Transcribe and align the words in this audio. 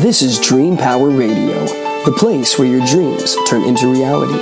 This 0.00 0.22
is 0.22 0.40
Dream 0.40 0.78
Power 0.78 1.10
Radio, 1.10 1.66
the 2.06 2.14
place 2.16 2.58
where 2.58 2.66
your 2.66 2.84
dreams 2.86 3.36
turn 3.46 3.62
into 3.62 3.92
reality. 3.92 4.38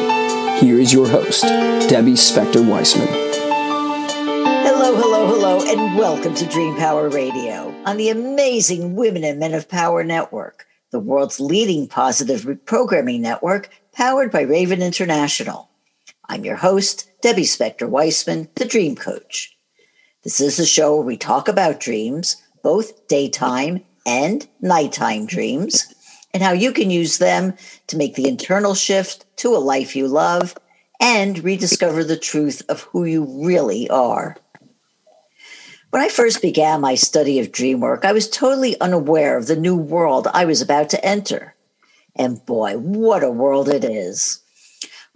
Here 0.65 0.79
is 0.79 0.93
your 0.93 1.09
host, 1.09 1.43
Debbie 1.43 2.13
Spector 2.13 2.65
Weissman. 2.65 3.09
Hello, 4.63 4.95
hello, 4.95 5.27
hello, 5.27 5.61
and 5.67 5.99
welcome 5.99 6.35
to 6.35 6.47
Dream 6.47 6.77
Power 6.77 7.09
Radio 7.09 7.75
on 7.85 7.97
the 7.97 8.11
amazing 8.11 8.95
Women 8.95 9.25
and 9.25 9.41
Men 9.41 9.53
of 9.53 9.69
Power 9.69 10.05
Network, 10.05 10.69
the 10.93 11.01
world's 11.01 11.41
leading 11.41 11.89
positive 11.89 12.43
reprogramming 12.43 13.19
network 13.19 13.71
powered 13.93 14.31
by 14.31 14.43
Raven 14.43 14.81
International. 14.81 15.69
I'm 16.29 16.45
your 16.45 16.57
host, 16.57 17.11
Debbie 17.23 17.43
Spector 17.43 17.89
Weissman, 17.89 18.49
the 18.55 18.67
Dream 18.67 18.95
Coach. 18.95 19.57
This 20.23 20.41
is 20.41 20.61
a 20.61 20.65
show 20.65 20.95
where 20.95 21.07
we 21.07 21.17
talk 21.17 21.49
about 21.49 21.81
dreams, 21.81 22.41
both 22.63 23.09
daytime 23.09 23.83
and 24.07 24.47
nighttime 24.61 25.27
dreams, 25.27 25.95
and 26.33 26.43
how 26.43 26.53
you 26.53 26.73
can 26.73 26.91
use 26.91 27.19
them 27.19 27.55
to 27.87 27.97
make 27.97 28.15
the 28.15 28.29
internal 28.29 28.75
shift 28.75 29.25
to 29.37 29.55
a 29.55 29.59
life 29.59 29.97
you 29.97 30.07
love 30.07 30.57
and 31.01 31.43
rediscover 31.43 32.05
the 32.05 32.17
truth 32.17 32.63
of 32.69 32.83
who 32.83 33.05
you 33.05 33.25
really 33.25 33.89
are. 33.89 34.37
When 35.91 36.03
I 36.03 36.09
first 36.09 36.41
began 36.41 36.81
my 36.81 36.95
study 36.95 37.41
of 37.41 37.51
dream 37.51 37.81
work, 37.81 38.05
I 38.05 38.13
was 38.13 38.29
totally 38.29 38.81
unaware 38.81 39.37
of 39.37 39.47
the 39.47 39.57
new 39.57 39.77
world 39.77 40.29
I 40.33 40.45
was 40.45 40.63
about 40.63 40.89
to 40.91 41.05
enter. 41.05 41.55
And 42.15 42.45
boy, 42.47 42.79
what 42.79 43.25
a 43.25 43.31
world 43.31 43.69
it 43.69 43.85
is. 43.85 44.43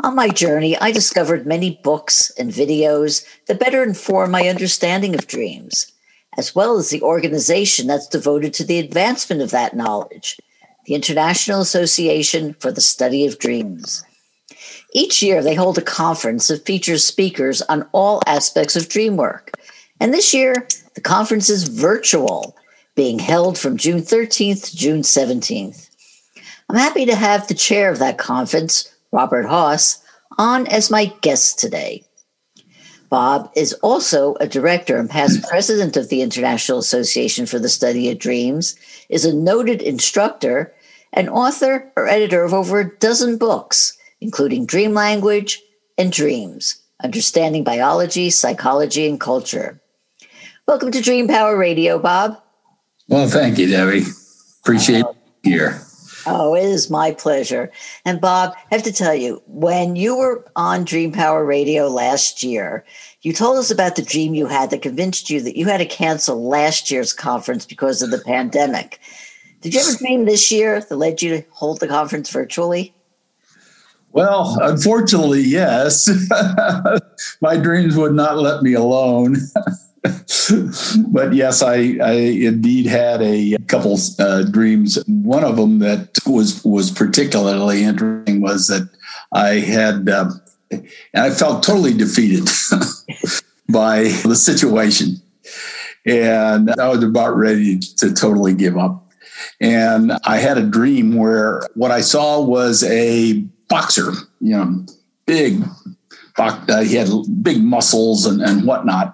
On 0.02 0.16
my 0.16 0.28
journey, 0.28 0.76
I 0.76 0.90
discovered 0.90 1.46
many 1.46 1.80
books 1.84 2.32
and 2.36 2.50
videos 2.50 3.24
that 3.46 3.60
better 3.60 3.84
inform 3.84 4.32
my 4.32 4.48
understanding 4.48 5.14
of 5.14 5.28
dreams 5.28 5.92
as 6.36 6.54
well 6.54 6.76
as 6.78 6.90
the 6.90 7.02
organization 7.02 7.86
that's 7.86 8.06
devoted 8.06 8.52
to 8.54 8.64
the 8.64 8.78
advancement 8.78 9.40
of 9.40 9.50
that 9.50 9.77
knowledge, 9.77 10.38
the 10.86 10.94
International 10.94 11.60
Association 11.60 12.54
for 12.54 12.72
the 12.72 12.80
Study 12.80 13.26
of 13.26 13.38
Dreams. 13.38 14.04
Each 14.92 15.22
year, 15.22 15.42
they 15.42 15.54
hold 15.54 15.78
a 15.78 15.82
conference 15.82 16.48
that 16.48 16.66
features 16.66 17.04
speakers 17.04 17.62
on 17.62 17.88
all 17.92 18.22
aspects 18.26 18.76
of 18.76 18.88
dream 18.88 19.16
work. 19.16 19.52
And 20.00 20.12
this 20.12 20.32
year, 20.32 20.68
the 20.94 21.00
conference 21.00 21.50
is 21.50 21.68
virtual, 21.68 22.56
being 22.94 23.19
held 23.19 23.58
from 23.58 23.76
June 23.76 24.00
13th 24.00 24.70
to 24.70 24.76
June 24.76 25.02
17th. 25.02 25.91
I'm 26.69 26.76
happy 26.76 27.06
to 27.06 27.16
have 27.16 27.48
the 27.48 27.54
chair 27.54 27.91
of 27.91 27.98
that 27.98 28.19
conference, 28.19 28.92
Robert 29.12 29.46
Hoss, 29.46 30.02
on 30.38 30.66
as 30.69 30.91
my 30.91 31.06
guest 31.20 31.58
today. 31.58 32.04
Bob 33.14 33.48
is 33.54 33.72
also 33.74 34.34
a 34.40 34.48
director 34.48 34.96
and 34.96 35.08
past 35.08 35.40
president 35.48 35.96
of 35.96 36.08
the 36.08 36.20
International 36.20 36.80
Association 36.80 37.46
for 37.46 37.60
the 37.60 37.68
Study 37.68 38.10
of 38.10 38.18
Dreams, 38.18 38.74
is 39.08 39.24
a 39.24 39.32
noted 39.32 39.80
instructor, 39.80 40.74
and 41.12 41.30
author 41.30 41.92
or 41.94 42.08
editor 42.08 42.42
of 42.42 42.52
over 42.52 42.80
a 42.80 42.98
dozen 42.98 43.38
books, 43.38 43.96
including 44.20 44.66
Dream 44.66 44.94
Language 44.94 45.62
and 45.96 46.10
Dreams 46.10 46.82
Understanding 47.04 47.62
Biology, 47.62 48.30
Psychology, 48.30 49.08
and 49.08 49.20
Culture. 49.20 49.80
Welcome 50.66 50.90
to 50.90 51.00
Dream 51.00 51.28
Power 51.28 51.56
Radio, 51.56 52.00
Bob. 52.00 52.42
Well, 53.06 53.28
thank 53.28 53.58
you, 53.58 53.68
Debbie. 53.68 54.06
Appreciate 54.60 55.04
uh, 55.04 55.12
here. 55.44 55.83
Oh, 56.27 56.55
it 56.55 56.64
is 56.64 56.91
my 56.91 57.12
pleasure. 57.12 57.70
And 58.05 58.20
Bob, 58.20 58.55
I 58.56 58.75
have 58.75 58.83
to 58.84 58.92
tell 58.92 59.14
you, 59.14 59.42
when 59.47 59.97
you 59.97 60.17
were 60.17 60.44
on 60.56 60.84
Dream 60.84 61.12
Power 61.12 61.44
Radio 61.44 61.89
last 61.89 62.42
year, 62.42 62.84
you 63.22 63.33
told 63.33 63.58
us 63.58 63.70
about 63.70 63.97
the 63.97 64.03
dream 64.03 64.34
you 64.34 64.47
had 64.47 64.70
that 64.70 64.83
convinced 64.83 65.31
you 65.31 65.41
that 65.42 65.56
you 65.56 65.66
had 65.66 65.78
to 65.78 65.86
cancel 65.86 66.48
last 66.48 66.91
year's 66.91 67.12
conference 67.12 67.66
because 67.66 68.03
of 68.03 68.11
the 68.11 68.19
pandemic. 68.19 69.00
Did 69.61 69.75
you 69.75 69.81
ever 69.81 69.98
dream 69.98 70.25
this 70.25 70.50
year 70.50 70.81
that 70.81 70.97
led 70.97 71.22
you 71.22 71.39
to 71.39 71.44
hold 71.50 71.81
the 71.81 71.89
conference 71.89 72.31
virtually? 72.31 72.94
Well, 74.12 74.56
unfortunately, 74.62 75.41
yes. 75.41 76.09
My 77.41 77.56
dreams 77.56 77.97
would 77.97 78.15
not 78.15 78.38
let 78.38 78.62
me 78.62 78.75
alone. 78.75 79.37
but 81.09 81.32
yes, 81.32 81.62
I, 81.62 81.97
I, 82.03 82.12
indeed 82.12 82.87
had 82.87 83.22
a 83.22 83.56
couple 83.66 83.98
uh, 84.19 84.42
dreams. 84.42 85.03
One 85.06 85.44
of 85.44 85.56
them 85.56 85.78
that 85.78 86.19
was 86.26 86.62
was 86.65 86.91
particularly 86.91 87.84
interesting 87.84 88.42
was 88.42 88.66
that 88.66 88.88
I 89.32 89.60
had, 89.60 90.10
um, 90.10 90.42
and 90.70 90.87
I 91.15 91.31
felt 91.31 91.62
totally 91.62 91.94
defeated 91.94 92.44
by 93.69 94.03
the 94.25 94.37
situation, 94.37 95.22
and 96.04 96.71
I 96.71 96.88
was 96.88 97.03
about 97.03 97.36
ready 97.36 97.78
to 97.78 98.12
totally 98.12 98.53
give 98.53 98.76
up. 98.76 99.10
And 99.60 100.12
I 100.25 100.36
had 100.36 100.59
a 100.59 100.66
dream 100.66 101.16
where 101.16 101.62
what 101.75 101.91
I 101.91 102.03
saw 102.03 102.42
was 102.42 102.82
a 102.84 103.42
boxer, 103.69 104.12
you 104.41 104.56
know, 104.56 104.84
big, 105.26 105.62
uh, 106.36 106.82
he 106.82 106.97
had 106.97 107.09
big 107.42 107.62
muscles 107.62 108.26
and, 108.26 108.42
and 108.42 108.66
whatnot 108.66 109.13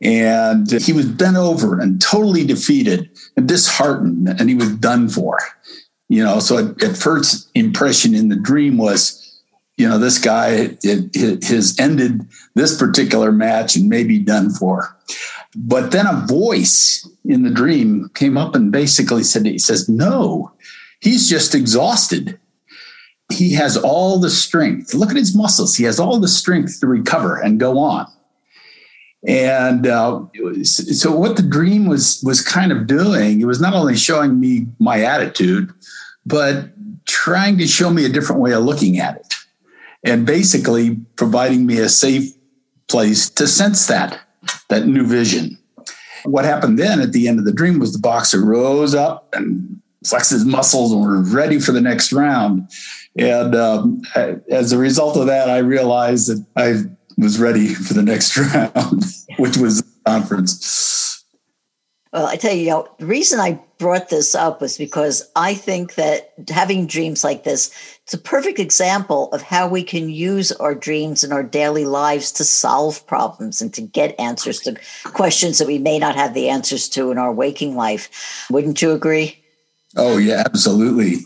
and 0.00 0.70
he 0.70 0.92
was 0.92 1.06
bent 1.06 1.36
over 1.36 1.80
and 1.80 2.00
totally 2.00 2.44
defeated 2.44 3.10
and 3.36 3.48
disheartened, 3.48 4.28
and 4.28 4.48
he 4.48 4.54
was 4.54 4.74
done 4.76 5.08
for. 5.08 5.38
You 6.08 6.24
know, 6.24 6.40
so 6.40 6.58
at, 6.58 6.82
at 6.82 6.96
first 6.96 7.50
impression 7.54 8.14
in 8.14 8.28
the 8.28 8.36
dream 8.36 8.78
was, 8.78 9.42
you 9.76 9.88
know, 9.88 9.98
this 9.98 10.18
guy 10.18 10.76
it, 10.82 11.44
has 11.44 11.78
ended 11.78 12.26
this 12.54 12.78
particular 12.78 13.32
match 13.32 13.76
and 13.76 13.88
maybe 13.88 14.18
done 14.18 14.50
for. 14.50 14.96
But 15.54 15.90
then 15.90 16.06
a 16.06 16.26
voice 16.26 17.08
in 17.24 17.42
the 17.42 17.50
dream 17.50 18.10
came 18.14 18.38
up 18.38 18.54
and 18.54 18.72
basically 18.72 19.22
said, 19.22 19.46
he 19.46 19.58
says, 19.58 19.88
no, 19.88 20.52
he's 21.00 21.28
just 21.28 21.54
exhausted. 21.54 22.38
He 23.30 23.52
has 23.54 23.76
all 23.76 24.18
the 24.18 24.30
strength. 24.30 24.94
Look 24.94 25.10
at 25.10 25.16
his 25.16 25.36
muscles. 25.36 25.76
He 25.76 25.84
has 25.84 26.00
all 26.00 26.18
the 26.18 26.28
strength 26.28 26.80
to 26.80 26.86
recover 26.86 27.36
and 27.36 27.60
go 27.60 27.78
on. 27.78 28.06
And 29.26 29.86
uh, 29.86 30.22
so, 30.62 31.14
what 31.14 31.36
the 31.36 31.42
dream 31.42 31.86
was 31.86 32.22
was 32.24 32.40
kind 32.40 32.70
of 32.70 32.86
doing, 32.86 33.40
it 33.40 33.46
was 33.46 33.60
not 33.60 33.74
only 33.74 33.96
showing 33.96 34.38
me 34.38 34.66
my 34.78 35.02
attitude, 35.02 35.72
but 36.24 36.70
trying 37.06 37.58
to 37.58 37.66
show 37.66 37.90
me 37.90 38.04
a 38.04 38.08
different 38.08 38.40
way 38.40 38.52
of 38.52 38.62
looking 38.62 38.98
at 38.98 39.16
it, 39.16 39.34
and 40.04 40.24
basically 40.24 40.96
providing 41.16 41.66
me 41.66 41.78
a 41.78 41.88
safe 41.88 42.32
place 42.86 43.28
to 43.30 43.48
sense 43.48 43.86
that 43.88 44.20
that 44.68 44.86
new 44.86 45.04
vision. 45.04 45.58
What 46.24 46.44
happened 46.44 46.78
then 46.78 47.00
at 47.00 47.12
the 47.12 47.26
end 47.26 47.38
of 47.38 47.44
the 47.44 47.52
dream 47.52 47.78
was 47.78 47.92
the 47.92 47.98
boxer 47.98 48.44
rose 48.44 48.94
up 48.94 49.34
and 49.34 49.80
flexed 50.04 50.30
his 50.30 50.44
muscles 50.44 50.92
and 50.92 51.00
was 51.00 51.34
ready 51.34 51.58
for 51.58 51.72
the 51.72 51.80
next 51.80 52.12
round. 52.12 52.68
And 53.16 53.54
um, 53.54 54.02
as 54.50 54.72
a 54.72 54.78
result 54.78 55.16
of 55.16 55.26
that, 55.26 55.48
I 55.48 55.58
realized 55.58 56.28
that 56.28 56.46
I 56.56 56.84
was 57.18 57.40
ready 57.40 57.74
for 57.74 57.94
the 57.94 58.02
next 58.02 58.36
round, 58.54 59.04
which 59.38 59.56
was 59.56 59.82
the 59.82 59.88
conference. 60.06 61.24
Well, 62.12 62.26
I 62.26 62.36
tell 62.36 62.54
you, 62.54 62.62
you 62.62 62.70
know, 62.70 62.88
the 62.98 63.06
reason 63.06 63.38
I 63.38 63.60
brought 63.76 64.08
this 64.08 64.34
up 64.34 64.62
was 64.62 64.78
because 64.78 65.30
I 65.36 65.52
think 65.52 65.96
that 65.96 66.32
having 66.48 66.86
dreams 66.86 67.22
like 67.22 67.44
this, 67.44 67.70
it's 68.04 68.14
a 68.14 68.18
perfect 68.18 68.58
example 68.58 69.30
of 69.32 69.42
how 69.42 69.68
we 69.68 69.82
can 69.82 70.08
use 70.08 70.50
our 70.52 70.74
dreams 70.74 71.22
in 71.22 71.32
our 71.32 71.42
daily 71.42 71.84
lives 71.84 72.32
to 72.32 72.44
solve 72.44 73.06
problems 73.06 73.60
and 73.60 73.74
to 73.74 73.82
get 73.82 74.18
answers 74.18 74.60
to 74.60 74.76
questions 75.04 75.58
that 75.58 75.68
we 75.68 75.78
may 75.78 75.98
not 75.98 76.16
have 76.16 76.32
the 76.32 76.48
answers 76.48 76.88
to 76.90 77.10
in 77.10 77.18
our 77.18 77.32
waking 77.32 77.76
life. 77.76 78.46
Wouldn't 78.50 78.80
you 78.80 78.92
agree? 78.92 79.37
Oh, 79.98 80.16
yeah, 80.16 80.42
absolutely. 80.46 81.16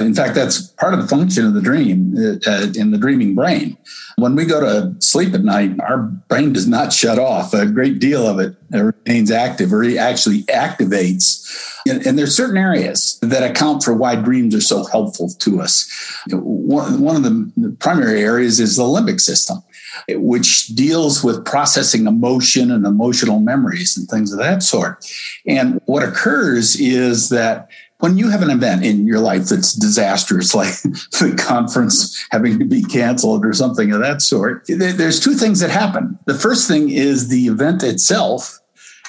In 0.00 0.14
fact, 0.14 0.34
that's 0.34 0.62
part 0.62 0.94
of 0.94 1.02
the 1.02 1.06
function 1.06 1.46
of 1.46 1.52
the 1.52 1.60
dream 1.60 2.16
uh, 2.16 2.72
in 2.74 2.90
the 2.90 2.98
dreaming 2.98 3.34
brain. 3.34 3.76
When 4.16 4.34
we 4.34 4.46
go 4.46 4.60
to 4.60 5.00
sleep 5.00 5.34
at 5.34 5.42
night, 5.42 5.78
our 5.80 5.98
brain 5.98 6.54
does 6.54 6.66
not 6.66 6.92
shut 6.92 7.18
off. 7.18 7.52
A 7.52 7.66
great 7.66 7.98
deal 7.98 8.26
of 8.26 8.40
it 8.40 8.56
remains 8.70 9.30
active 9.30 9.72
or 9.72 9.82
it 9.82 9.98
actually 9.98 10.44
activates. 10.44 11.46
And, 11.86 12.06
and 12.06 12.18
there's 12.18 12.34
certain 12.34 12.56
areas 12.56 13.18
that 13.20 13.48
account 13.48 13.82
for 13.82 13.92
why 13.92 14.16
dreams 14.16 14.54
are 14.54 14.60
so 14.60 14.84
helpful 14.84 15.28
to 15.28 15.60
us. 15.60 15.88
One 16.30 17.16
of 17.16 17.22
the 17.22 17.76
primary 17.80 18.22
areas 18.22 18.60
is 18.60 18.76
the 18.76 18.84
limbic 18.84 19.20
system 19.20 19.62
which 20.08 20.68
deals 20.68 21.22
with 21.22 21.44
processing 21.44 22.06
emotion 22.06 22.70
and 22.70 22.86
emotional 22.86 23.40
memories 23.40 23.96
and 23.96 24.08
things 24.08 24.32
of 24.32 24.38
that 24.38 24.62
sort. 24.62 25.06
And 25.46 25.80
what 25.86 26.02
occurs 26.02 26.80
is 26.80 27.28
that 27.28 27.68
when 28.02 28.18
you 28.18 28.30
have 28.30 28.42
an 28.42 28.50
event 28.50 28.84
in 28.84 29.06
your 29.06 29.20
life 29.20 29.44
that's 29.44 29.74
disastrous, 29.74 30.56
like 30.56 30.74
the 30.82 31.36
conference 31.38 32.26
having 32.32 32.58
to 32.58 32.64
be 32.64 32.82
canceled 32.82 33.46
or 33.46 33.52
something 33.52 33.92
of 33.92 34.00
that 34.00 34.20
sort, 34.20 34.64
there's 34.66 35.20
two 35.20 35.34
things 35.34 35.60
that 35.60 35.70
happen. 35.70 36.18
The 36.26 36.34
first 36.34 36.66
thing 36.66 36.90
is 36.90 37.28
the 37.28 37.46
event 37.46 37.84
itself. 37.84 38.58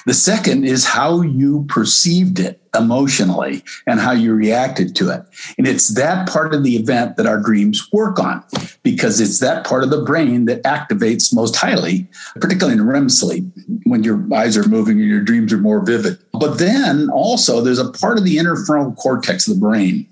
The 0.06 0.14
second 0.14 0.64
is 0.64 0.84
how 0.84 1.22
you 1.22 1.64
perceived 1.68 2.38
it 2.38 2.60
emotionally 2.74 3.62
and 3.86 4.00
how 4.00 4.12
you 4.12 4.34
reacted 4.34 4.94
to 4.96 5.10
it. 5.10 5.22
And 5.56 5.66
it's 5.66 5.94
that 5.94 6.28
part 6.28 6.54
of 6.54 6.64
the 6.64 6.76
event 6.76 7.16
that 7.16 7.26
our 7.26 7.40
dreams 7.40 7.88
work 7.92 8.18
on 8.18 8.44
because 8.82 9.20
it's 9.20 9.38
that 9.38 9.66
part 9.66 9.82
of 9.82 9.90
the 9.90 10.02
brain 10.02 10.44
that 10.46 10.62
activates 10.64 11.34
most 11.34 11.56
highly, 11.56 12.06
particularly 12.40 12.78
in 12.78 12.86
REM 12.86 13.08
sleep 13.08 13.44
when 13.84 14.04
your 14.04 14.26
eyes 14.34 14.56
are 14.56 14.68
moving 14.68 15.00
and 15.00 15.08
your 15.08 15.22
dreams 15.22 15.52
are 15.52 15.58
more 15.58 15.84
vivid. 15.84 16.18
But 16.32 16.58
then 16.58 17.08
also, 17.10 17.60
there's 17.60 17.78
a 17.78 17.90
part 17.90 18.18
of 18.18 18.24
the 18.24 18.36
interfrontal 18.36 18.96
cortex 18.96 19.48
of 19.48 19.54
the 19.54 19.60
brain 19.60 20.08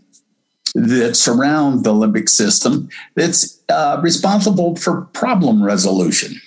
that 0.74 1.16
surround 1.16 1.84
the 1.84 1.92
limbic 1.92 2.28
system 2.28 2.88
that's 3.14 3.62
uh, 3.68 4.00
responsible 4.02 4.76
for 4.76 5.02
problem 5.12 5.62
resolution 5.62 6.40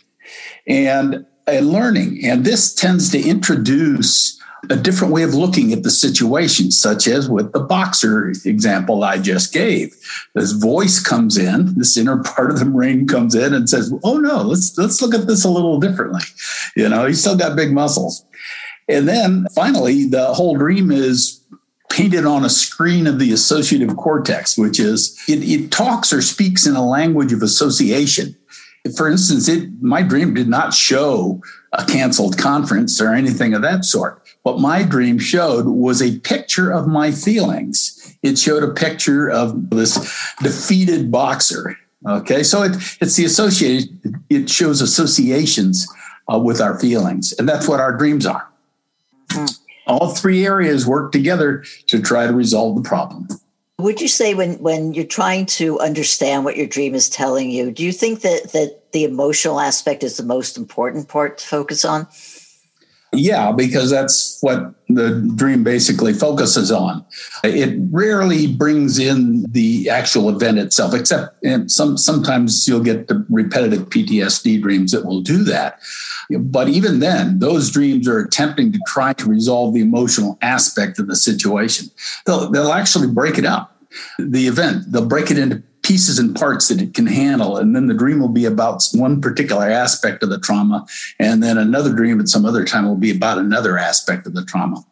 and, 0.67 1.25
and 1.47 1.71
learning. 1.71 2.25
And 2.25 2.43
this 2.43 2.73
tends 2.73 3.11
to 3.11 3.21
introduce 3.21 4.39
a 4.69 4.75
different 4.75 5.13
way 5.13 5.23
of 5.23 5.33
looking 5.33 5.71
at 5.73 5.83
the 5.83 5.91
situation, 5.91 6.71
such 6.71 7.07
as 7.07 7.29
with 7.29 7.51
the 7.53 7.59
boxer 7.59 8.29
example 8.45 9.03
I 9.03 9.19
just 9.19 9.53
gave. 9.53 9.95
This 10.33 10.53
voice 10.53 10.99
comes 10.99 11.37
in, 11.37 11.77
this 11.77 11.97
inner 11.97 12.23
part 12.23 12.51
of 12.51 12.59
the 12.59 12.65
brain 12.65 13.07
comes 13.07 13.35
in 13.35 13.53
and 13.53 13.69
says, 13.69 13.93
"Oh 14.03 14.17
no, 14.17 14.41
let's 14.41 14.75
let's 14.77 15.01
look 15.01 15.13
at 15.13 15.27
this 15.27 15.43
a 15.45 15.49
little 15.49 15.79
differently." 15.79 16.21
You 16.75 16.89
know, 16.89 17.05
he's 17.05 17.21
still 17.21 17.37
got 17.37 17.55
big 17.55 17.71
muscles. 17.73 18.25
And 18.87 19.07
then 19.07 19.47
finally, 19.53 20.05
the 20.05 20.33
whole 20.33 20.57
dream 20.57 20.91
is 20.91 21.41
painted 21.89 22.25
on 22.25 22.43
a 22.43 22.49
screen 22.49 23.07
of 23.07 23.19
the 23.19 23.31
associative 23.31 23.95
cortex, 23.95 24.57
which 24.57 24.79
is 24.79 25.17
it, 25.27 25.43
it 25.43 25.71
talks 25.71 26.11
or 26.11 26.21
speaks 26.21 26.65
in 26.65 26.75
a 26.75 26.85
language 26.85 27.31
of 27.31 27.41
association. 27.41 28.35
For 28.95 29.09
instance, 29.09 29.47
it 29.47 29.81
my 29.81 30.01
dream 30.03 30.33
did 30.33 30.47
not 30.47 30.73
show 30.73 31.41
a 31.73 31.85
canceled 31.85 32.37
conference 32.37 33.01
or 33.01 33.13
anything 33.13 33.53
of 33.53 33.61
that 33.61 33.85
sort. 33.85 34.21
What 34.43 34.59
my 34.59 34.83
dream 34.83 35.17
showed 35.17 35.65
was 35.65 36.01
a 36.01 36.19
picture 36.19 36.71
of 36.71 36.87
my 36.87 37.11
feelings. 37.11 38.17
It 38.21 38.37
showed 38.37 38.63
a 38.63 38.73
picture 38.73 39.29
of 39.29 39.69
this 39.71 39.95
defeated 40.41 41.11
boxer. 41.11 41.77
Okay, 42.07 42.43
so 42.43 42.61
it, 42.61 42.75
it's 43.01 43.15
the 43.15 43.25
associated, 43.25 44.15
it 44.29 44.47
shows 44.47 44.81
associations 44.81 45.87
uh, 46.31 46.37
with 46.37 46.61
our 46.61 46.79
feelings, 46.79 47.33
and 47.33 47.49
that's 47.49 47.67
what 47.67 47.79
our 47.79 47.97
dreams 47.97 48.27
are. 48.27 48.47
Hmm 49.31 49.45
all 49.87 50.13
three 50.13 50.45
areas 50.45 50.85
work 50.85 51.11
together 51.11 51.63
to 51.87 52.01
try 52.01 52.27
to 52.27 52.33
resolve 52.33 52.75
the 52.75 52.87
problem. 52.87 53.27
Would 53.77 53.99
you 53.99 54.07
say 54.07 54.33
when 54.33 54.53
when 54.59 54.93
you're 54.93 55.03
trying 55.05 55.47
to 55.47 55.79
understand 55.81 56.45
what 56.45 56.55
your 56.55 56.67
dream 56.67 56.95
is 56.95 57.09
telling 57.09 57.51
you, 57.51 57.71
do 57.71 57.83
you 57.83 57.91
think 57.91 58.21
that 58.21 58.53
that 58.53 58.79
the 58.93 59.03
emotional 59.03 59.59
aspect 59.59 60.03
is 60.03 60.15
the 60.15 60.23
most 60.23 60.57
important 60.57 61.09
part 61.09 61.39
to 61.39 61.47
focus 61.47 61.83
on? 61.83 62.07
Yeah, 63.15 63.51
because 63.51 63.89
that's 63.89 64.37
what 64.41 64.73
the 64.87 65.31
dream 65.35 65.63
basically 65.63 66.13
focuses 66.13 66.71
on. 66.71 67.05
It 67.43 67.77
rarely 67.91 68.47
brings 68.47 68.99
in 68.99 69.45
the 69.51 69.89
actual 69.89 70.29
event 70.29 70.59
itself, 70.59 70.93
except 70.93 71.43
some 71.67 71.97
sometimes 71.97 72.67
you'll 72.67 72.83
get 72.83 73.07
the 73.07 73.25
repetitive 73.29 73.89
PTSD 73.89 74.61
dreams 74.61 74.91
that 74.91 75.05
will 75.05 75.21
do 75.21 75.43
that. 75.45 75.79
But 76.29 76.69
even 76.69 76.99
then, 76.99 77.39
those 77.39 77.71
dreams 77.71 78.07
are 78.07 78.19
attempting 78.19 78.71
to 78.73 78.79
try 78.87 79.13
to 79.13 79.29
resolve 79.29 79.73
the 79.73 79.81
emotional 79.81 80.37
aspect 80.41 80.99
of 80.99 81.07
the 81.07 81.15
situation. 81.15 81.87
They'll, 82.25 82.49
they'll 82.49 82.71
actually 82.71 83.07
break 83.07 83.37
it 83.37 83.45
up. 83.45 83.71
The 84.19 84.47
event, 84.47 84.91
they'll 84.91 85.05
break 85.05 85.31
it 85.31 85.37
into 85.37 85.63
pieces 85.85 86.17
and 86.17 86.35
parts 86.35 86.69
that 86.69 86.81
it 86.81 86.95
can 86.95 87.05
handle. 87.05 87.57
And 87.57 87.75
then 87.75 87.85
the 87.85 87.93
dream 87.93 88.19
will 88.19 88.27
be 88.27 88.45
about 88.45 88.83
one 88.93 89.21
particular 89.21 89.69
aspect 89.69 90.23
of 90.23 90.29
the 90.29 90.39
trauma. 90.39 90.85
And 91.19 91.43
then 91.43 91.59
another 91.59 91.93
dream 91.93 92.19
at 92.19 92.27
some 92.27 92.43
other 92.43 92.65
time 92.65 92.87
will 92.87 92.95
be 92.95 93.15
about 93.15 93.37
another 93.37 93.77
aspect 93.77 94.25
of 94.25 94.33
the 94.33 94.43
trauma. 94.43 94.83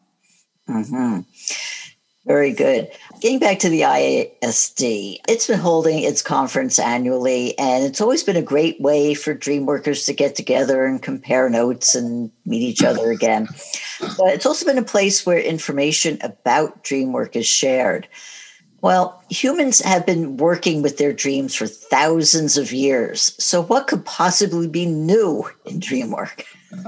Mm-hmm. 0.70 1.22
Very 2.28 2.54
good. 2.54 2.90
Getting 3.22 3.40
back 3.40 3.60
to 3.60 3.70
the 3.70 3.82
IASD, 3.82 5.18
it's 5.28 5.48
been 5.48 5.60
holding 5.60 6.04
its 6.04 6.22
conference 6.22 6.78
annually, 6.80 7.58
and 7.58 7.84
it's 7.84 8.00
always 8.00 8.24
been 8.24 8.38
a 8.38 8.42
great 8.42 8.80
way 8.80 9.14
for 9.14 9.34
dream 9.34 9.66
workers 9.66 10.06
to 10.06 10.14
get 10.14 10.36
together 10.36 10.86
and 10.86 11.02
compare 11.02 11.50
notes 11.50 11.96
and 11.96 12.32
meet 12.46 12.62
each 12.62 12.84
other 12.84 13.12
again. 13.12 13.50
But 14.00 14.28
it's 14.28 14.46
also 14.46 14.66
been 14.66 14.78
a 14.78 14.84
place 14.84 15.26
where 15.26 15.40
information 15.40 16.18
about 16.22 16.84
dream 16.84 17.12
work 17.12 17.36
is 17.36 17.48
shared. 17.48 18.08
Well, 18.84 19.24
humans 19.30 19.80
have 19.80 20.06
been 20.06 20.36
working 20.36 20.82
with 20.82 20.98
their 20.98 21.14
dreams 21.14 21.56
for 21.56 21.68
thousands 21.68 22.58
of 22.58 22.74
years. 22.74 23.34
So, 23.42 23.64
what 23.64 23.88
could 23.88 24.04
possibly 24.04 24.68
be 24.68 24.86
new 24.86 25.50
in 25.64 25.80
dream 25.80 26.12
work? 26.12 26.46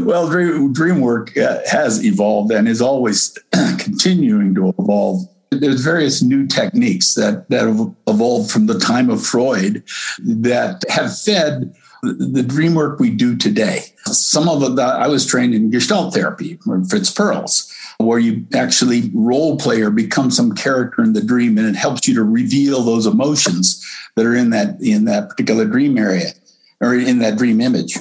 well, 0.00 0.28
dream, 0.28 0.72
dream 0.72 1.00
work 1.00 1.36
uh, 1.36 1.60
has 1.70 2.04
evolved 2.04 2.50
and 2.50 2.66
is 2.66 2.82
always 2.82 3.38
continuing 3.78 4.52
to 4.56 4.74
evolve. 4.80 5.22
There's 5.50 5.84
various 5.84 6.22
new 6.22 6.48
techniques 6.48 7.14
that, 7.14 7.48
that 7.50 7.68
have 7.68 7.94
evolved 8.08 8.50
from 8.50 8.66
the 8.66 8.80
time 8.80 9.10
of 9.10 9.24
Freud 9.24 9.84
that 10.18 10.82
have 10.88 11.16
fed 11.16 11.72
the 12.02 12.42
dream 12.42 12.74
work 12.74 12.98
we 12.98 13.10
do 13.10 13.36
today. 13.36 13.84
Some 14.06 14.48
of 14.48 14.62
it, 14.62 14.78
I 14.80 15.06
was 15.06 15.24
trained 15.24 15.54
in 15.54 15.70
Gestalt 15.70 16.14
therapy, 16.14 16.58
or 16.66 16.84
Fritz 16.84 17.12
Perls, 17.12 17.72
where 17.98 18.18
you 18.18 18.46
actually 18.54 19.10
role 19.14 19.56
play 19.56 19.80
or 19.80 19.90
become 19.90 20.30
some 20.30 20.54
character 20.54 21.02
in 21.02 21.12
the 21.12 21.22
dream, 21.22 21.56
and 21.58 21.66
it 21.66 21.76
helps 21.76 22.06
you 22.06 22.14
to 22.14 22.22
reveal 22.22 22.82
those 22.82 23.06
emotions 23.06 23.84
that 24.16 24.26
are 24.26 24.34
in 24.34 24.50
that 24.50 24.76
in 24.80 25.04
that 25.06 25.28
particular 25.28 25.64
dream 25.64 25.96
area 25.96 26.30
or 26.80 26.94
in 26.94 27.18
that 27.20 27.36
dream 27.36 27.60
image. 27.60 27.96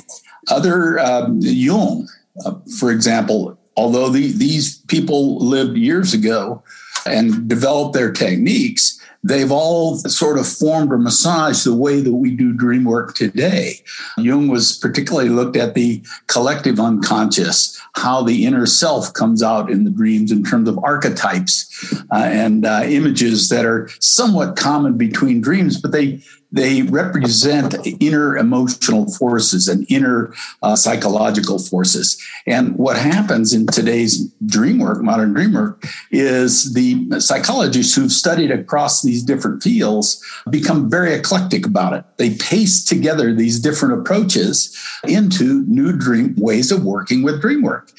Other 0.50 1.00
um, 1.00 1.40
Jung, 1.42 2.08
uh, 2.46 2.56
for 2.78 2.92
example, 2.92 3.58
although 3.78 4.10
the, 4.10 4.32
these 4.32 4.80
people 4.80 5.38
lived 5.40 5.78
years 5.78 6.14
ago 6.14 6.64
and 7.06 7.48
developed 7.48 7.94
their 7.94 8.12
techniques, 8.12 9.00
they've 9.26 9.52
all 9.52 9.98
sort 9.98 10.38
of 10.38 10.48
formed 10.48 10.92
or 10.92 11.00
massaged 11.00 11.66
the 11.66 11.74
way 11.74 12.00
that 12.00 12.14
we 12.14 12.36
do 12.36 12.54
dream 12.54 12.84
work 12.84 13.16
today. 13.16 13.82
Jung 14.18 14.48
was 14.48 14.78
particularly 14.78 15.30
looked 15.30 15.58
at 15.58 15.74
the 15.74 16.04
collective 16.28 16.80
unconscious, 16.80 17.82
how 17.96 18.22
the 18.22 18.46
inner 18.46 18.68
self 18.68 19.12
comes 19.14 19.42
out 19.42 19.72
in 19.72 19.84
the 19.84 19.90
dreams 19.90 20.32
in 20.32 20.44
terms 20.44 20.70
of 20.70 20.78
archetypes 20.84 21.66
uh, 22.12 22.18
and 22.18 22.66
uh, 22.66 22.84
images 22.86 23.50
that 23.50 23.66
are 23.66 23.90
somewhat 24.00 24.56
common 24.56 24.96
between 24.96 25.42
dreams, 25.42 25.82
but 25.82 25.92
they 25.92 26.22
they 26.56 26.84
represent 26.84 27.76
inner 28.00 28.38
emotional 28.38 29.12
forces 29.12 29.68
and 29.68 29.86
inner 29.92 30.34
uh, 30.64 30.76
psychological 30.76 31.60
forces. 31.60 32.22
And 32.48 32.78
what 32.78 32.98
happens 32.98 33.54
in 33.54 33.68
today's 33.68 34.30
dream 34.46 34.80
work, 34.80 35.02
modern 35.02 35.34
dream 35.34 35.54
work, 35.54 35.84
is 36.12 36.74
the 36.74 37.20
psychologists 37.20 37.94
who've 37.94 38.12
studied 38.12 38.52
across 38.52 39.02
these 39.02 39.22
different 39.22 39.64
fields 39.64 40.24
become 40.50 40.90
very 40.90 41.14
eclectic 41.14 41.66
about 41.66 41.94
it. 41.94 42.06
They 42.18 42.36
paste 42.36 42.88
together 42.88 43.34
these 43.34 43.60
different 43.60 44.00
approaches 44.00 44.76
into 45.04 45.66
new 45.68 45.92
dream 45.92 46.36
ways 46.38 46.72
of 46.72 46.86
working 46.86 47.22
with 47.22 47.42
dream 47.42 47.64
work. 47.64 47.92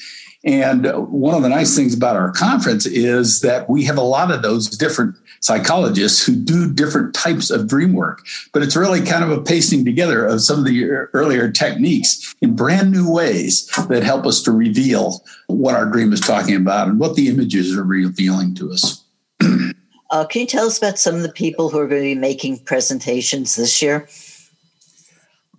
And 0.47 0.85
one 1.11 1.35
of 1.35 1.43
the 1.43 1.49
nice 1.49 1.75
things 1.75 1.93
about 1.93 2.15
our 2.15 2.31
conference 2.31 2.85
is 2.85 3.41
that 3.41 3.69
we 3.69 3.83
have 3.83 3.97
a 3.97 4.01
lot 4.01 4.31
of 4.31 4.41
those 4.41 4.69
different 4.69 5.17
psychologists 5.41 6.25
who 6.25 6.35
do 6.37 6.71
different 6.71 7.13
types 7.13 7.49
of 7.49 7.67
dream 7.67 7.91
work. 7.91 8.25
But 8.53 8.63
it's 8.63 8.75
really 8.75 9.01
kind 9.01 9.25
of 9.25 9.29
a 9.29 9.41
pasting 9.41 9.83
together 9.83 10.25
of 10.25 10.39
some 10.39 10.59
of 10.59 10.65
the 10.65 10.85
earlier 10.85 11.51
techniques 11.51 12.33
in 12.41 12.55
brand 12.55 12.93
new 12.93 13.11
ways 13.11 13.69
that 13.89 14.03
help 14.03 14.25
us 14.25 14.41
to 14.43 14.51
reveal 14.53 15.21
what 15.47 15.75
our 15.75 15.85
dream 15.85 16.13
is 16.13 16.21
talking 16.21 16.55
about 16.55 16.87
and 16.87 16.97
what 16.97 17.15
the 17.15 17.27
images 17.27 17.77
are 17.77 17.83
revealing 17.83 18.55
to 18.55 18.71
us. 18.71 19.03
uh, 20.11 20.25
can 20.27 20.41
you 20.41 20.47
tell 20.47 20.65
us 20.65 20.77
about 20.77 20.97
some 20.97 21.15
of 21.15 21.23
the 21.23 21.31
people 21.31 21.69
who 21.69 21.77
are 21.77 21.87
going 21.87 22.01
to 22.01 22.15
be 22.15 22.15
making 22.15 22.59
presentations 22.59 23.57
this 23.57 23.81
year? 23.81 24.07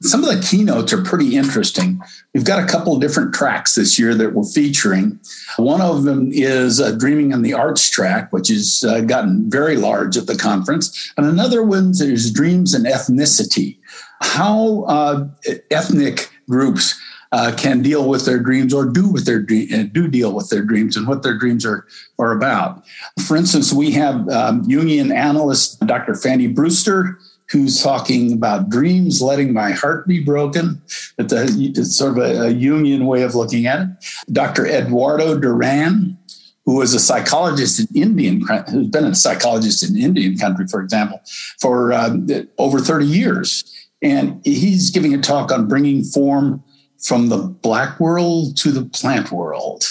some 0.00 0.22
of 0.22 0.34
the 0.34 0.46
keynotes 0.46 0.92
are 0.92 1.02
pretty 1.02 1.36
interesting. 1.36 2.00
We've 2.34 2.44
got 2.44 2.62
a 2.62 2.66
couple 2.66 2.94
of 2.94 3.00
different 3.00 3.34
tracks 3.34 3.74
this 3.74 3.98
year 3.98 4.14
that 4.14 4.34
we're 4.34 4.44
featuring. 4.44 5.18
One 5.56 5.80
of 5.80 6.04
them 6.04 6.30
is 6.30 6.80
uh, 6.80 6.92
Dreaming 6.92 7.32
in 7.32 7.42
the 7.42 7.54
Arts 7.54 7.88
track, 7.88 8.32
which 8.32 8.48
has 8.48 8.84
uh, 8.86 9.00
gotten 9.00 9.50
very 9.50 9.76
large 9.76 10.16
at 10.16 10.26
the 10.26 10.36
conference. 10.36 11.12
And 11.16 11.26
another 11.26 11.62
one 11.62 11.92
is 11.98 12.30
Dreams 12.30 12.74
and 12.74 12.84
Ethnicity, 12.84 13.78
how 14.20 14.82
uh, 14.82 15.28
ethnic 15.70 16.30
groups 16.48 17.00
uh, 17.32 17.52
can 17.56 17.82
deal 17.82 18.08
with 18.08 18.24
their 18.24 18.38
dreams 18.38 18.72
or 18.72 18.86
do 18.86 19.08
with 19.08 19.26
their 19.26 19.40
uh, 19.40 19.84
do 19.92 20.08
deal 20.08 20.32
with 20.32 20.48
their 20.48 20.62
dreams 20.62 20.96
and 20.96 21.06
what 21.06 21.22
their 21.22 21.36
dreams 21.36 21.64
are 21.66 21.86
are 22.18 22.32
about. 22.32 22.84
For 23.26 23.36
instance, 23.36 23.72
we 23.72 23.90
have 23.92 24.28
um, 24.28 24.64
analyst 24.70 25.80
Dr. 25.86 26.14
Fanny 26.14 26.46
Brewster 26.46 27.18
who's 27.50 27.82
talking 27.82 28.32
about 28.32 28.68
dreams 28.68 29.22
letting 29.22 29.52
my 29.52 29.70
heart 29.70 30.06
be 30.06 30.22
broken. 30.22 30.80
It's, 31.18 31.96
sort 31.96 32.12
of 32.12 32.18
a, 32.18 32.48
a 32.48 32.54
Jungian 32.54 33.06
way 33.06 33.22
of 33.22 33.34
looking 33.34 33.66
at 33.66 33.80
it. 33.80 33.88
Dr. 34.32 34.66
Eduardo 34.66 35.38
Duran, 35.38 36.18
who 36.66 36.76
was 36.76 36.92
a 36.92 37.00
psychologist 37.00 37.80
in 37.80 38.02
Indian, 38.02 38.42
who's 38.70 38.88
been 38.88 39.04
a 39.04 39.14
psychologist 39.14 39.88
in 39.88 39.96
Indian 39.96 40.36
country, 40.36 40.66
for 40.66 40.82
example, 40.82 41.20
for 41.58 41.92
uh, 41.92 42.16
over 42.58 42.80
30 42.80 43.06
years. 43.06 43.64
And 44.02 44.40
he's 44.44 44.90
giving 44.90 45.14
a 45.14 45.18
talk 45.18 45.50
on 45.50 45.68
bringing 45.68 46.04
form 46.04 46.62
from 47.02 47.28
the 47.28 47.38
black 47.38 47.98
world 47.98 48.56
to 48.58 48.70
the 48.70 48.84
plant 48.84 49.32
world. 49.32 49.84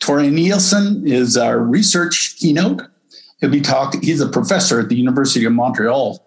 Tore 0.00 0.22
Nielsen 0.22 1.06
is 1.06 1.36
our 1.36 1.58
research 1.58 2.36
keynote. 2.38 2.82
He'll 3.40 3.50
be 3.50 3.60
talking, 3.60 4.02
he's 4.02 4.20
a 4.20 4.28
professor 4.28 4.80
at 4.80 4.88
the 4.88 4.96
University 4.96 5.44
of 5.44 5.52
Montreal 5.52 6.24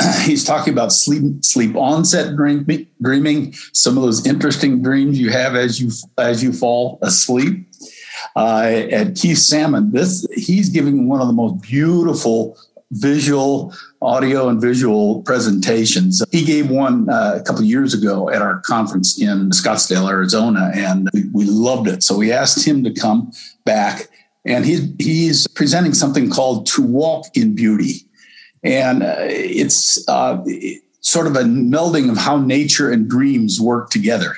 he's 0.22 0.44
talking 0.44 0.72
about 0.72 0.92
sleep 0.92 1.44
sleep 1.44 1.76
onset 1.76 2.36
dream, 2.36 2.66
dreaming, 3.02 3.52
some 3.72 3.96
of 3.96 4.02
those 4.02 4.26
interesting 4.26 4.82
dreams 4.82 5.18
you 5.18 5.30
have 5.30 5.54
as 5.54 5.80
you 5.80 5.90
as 6.18 6.42
you 6.42 6.52
fall 6.52 6.98
asleep. 7.02 7.68
Uh, 8.36 8.86
and 8.90 9.16
Keith 9.16 9.38
Salmon, 9.38 9.92
this 9.92 10.26
he's 10.34 10.68
giving 10.68 11.08
one 11.08 11.20
of 11.20 11.26
the 11.26 11.32
most 11.32 11.62
beautiful 11.62 12.58
visual 12.90 13.74
audio 14.02 14.48
and 14.48 14.60
visual 14.60 15.22
presentations. 15.22 16.22
He 16.30 16.44
gave 16.44 16.70
one 16.70 17.08
uh, 17.08 17.38
a 17.40 17.42
couple 17.42 17.62
years 17.62 17.94
ago 17.94 18.30
at 18.30 18.42
our 18.42 18.60
conference 18.60 19.20
in 19.20 19.50
Scottsdale, 19.50 20.08
Arizona, 20.08 20.70
and 20.74 21.08
we, 21.12 21.24
we 21.32 21.44
loved 21.44 21.88
it. 21.88 22.02
So 22.02 22.16
we 22.16 22.32
asked 22.32 22.66
him 22.66 22.84
to 22.84 22.92
come 22.92 23.32
back, 23.64 24.08
and 24.44 24.64
he, 24.64 24.94
he's 24.98 25.46
presenting 25.48 25.94
something 25.94 26.30
called 26.30 26.66
"To 26.66 26.82
Walk 26.82 27.26
in 27.34 27.54
Beauty." 27.54 28.06
And 28.64 29.02
uh, 29.02 29.16
it's 29.20 30.06
uh, 30.08 30.42
sort 31.00 31.26
of 31.26 31.36
a 31.36 31.42
melding 31.42 32.10
of 32.10 32.16
how 32.16 32.38
nature 32.38 32.90
and 32.90 33.08
dreams 33.08 33.60
work 33.60 33.90
together. 33.90 34.36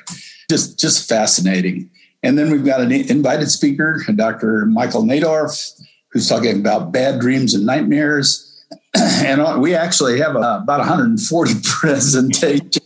Just 0.51 0.79
just 0.79 1.09
fascinating. 1.09 1.91
And 2.23 2.37
then 2.37 2.51
we've 2.51 2.65
got 2.65 2.81
an 2.81 2.91
invited 2.91 3.51
speaker, 3.51 4.03
Dr. 4.15 4.67
Michael 4.67 5.05
Nadorff, 5.05 5.81
who's 6.09 6.29
talking 6.29 6.59
about 6.59 6.93
bad 6.93 7.21
dreams 7.21 7.55
and 7.55 7.65
nightmares. 7.65 8.43
and 8.97 9.61
we 9.61 9.75
actually 9.75 10.19
have 10.19 10.35
uh, 10.35 10.61
about 10.63 10.79
140 10.79 11.53
presentations. 11.63 12.81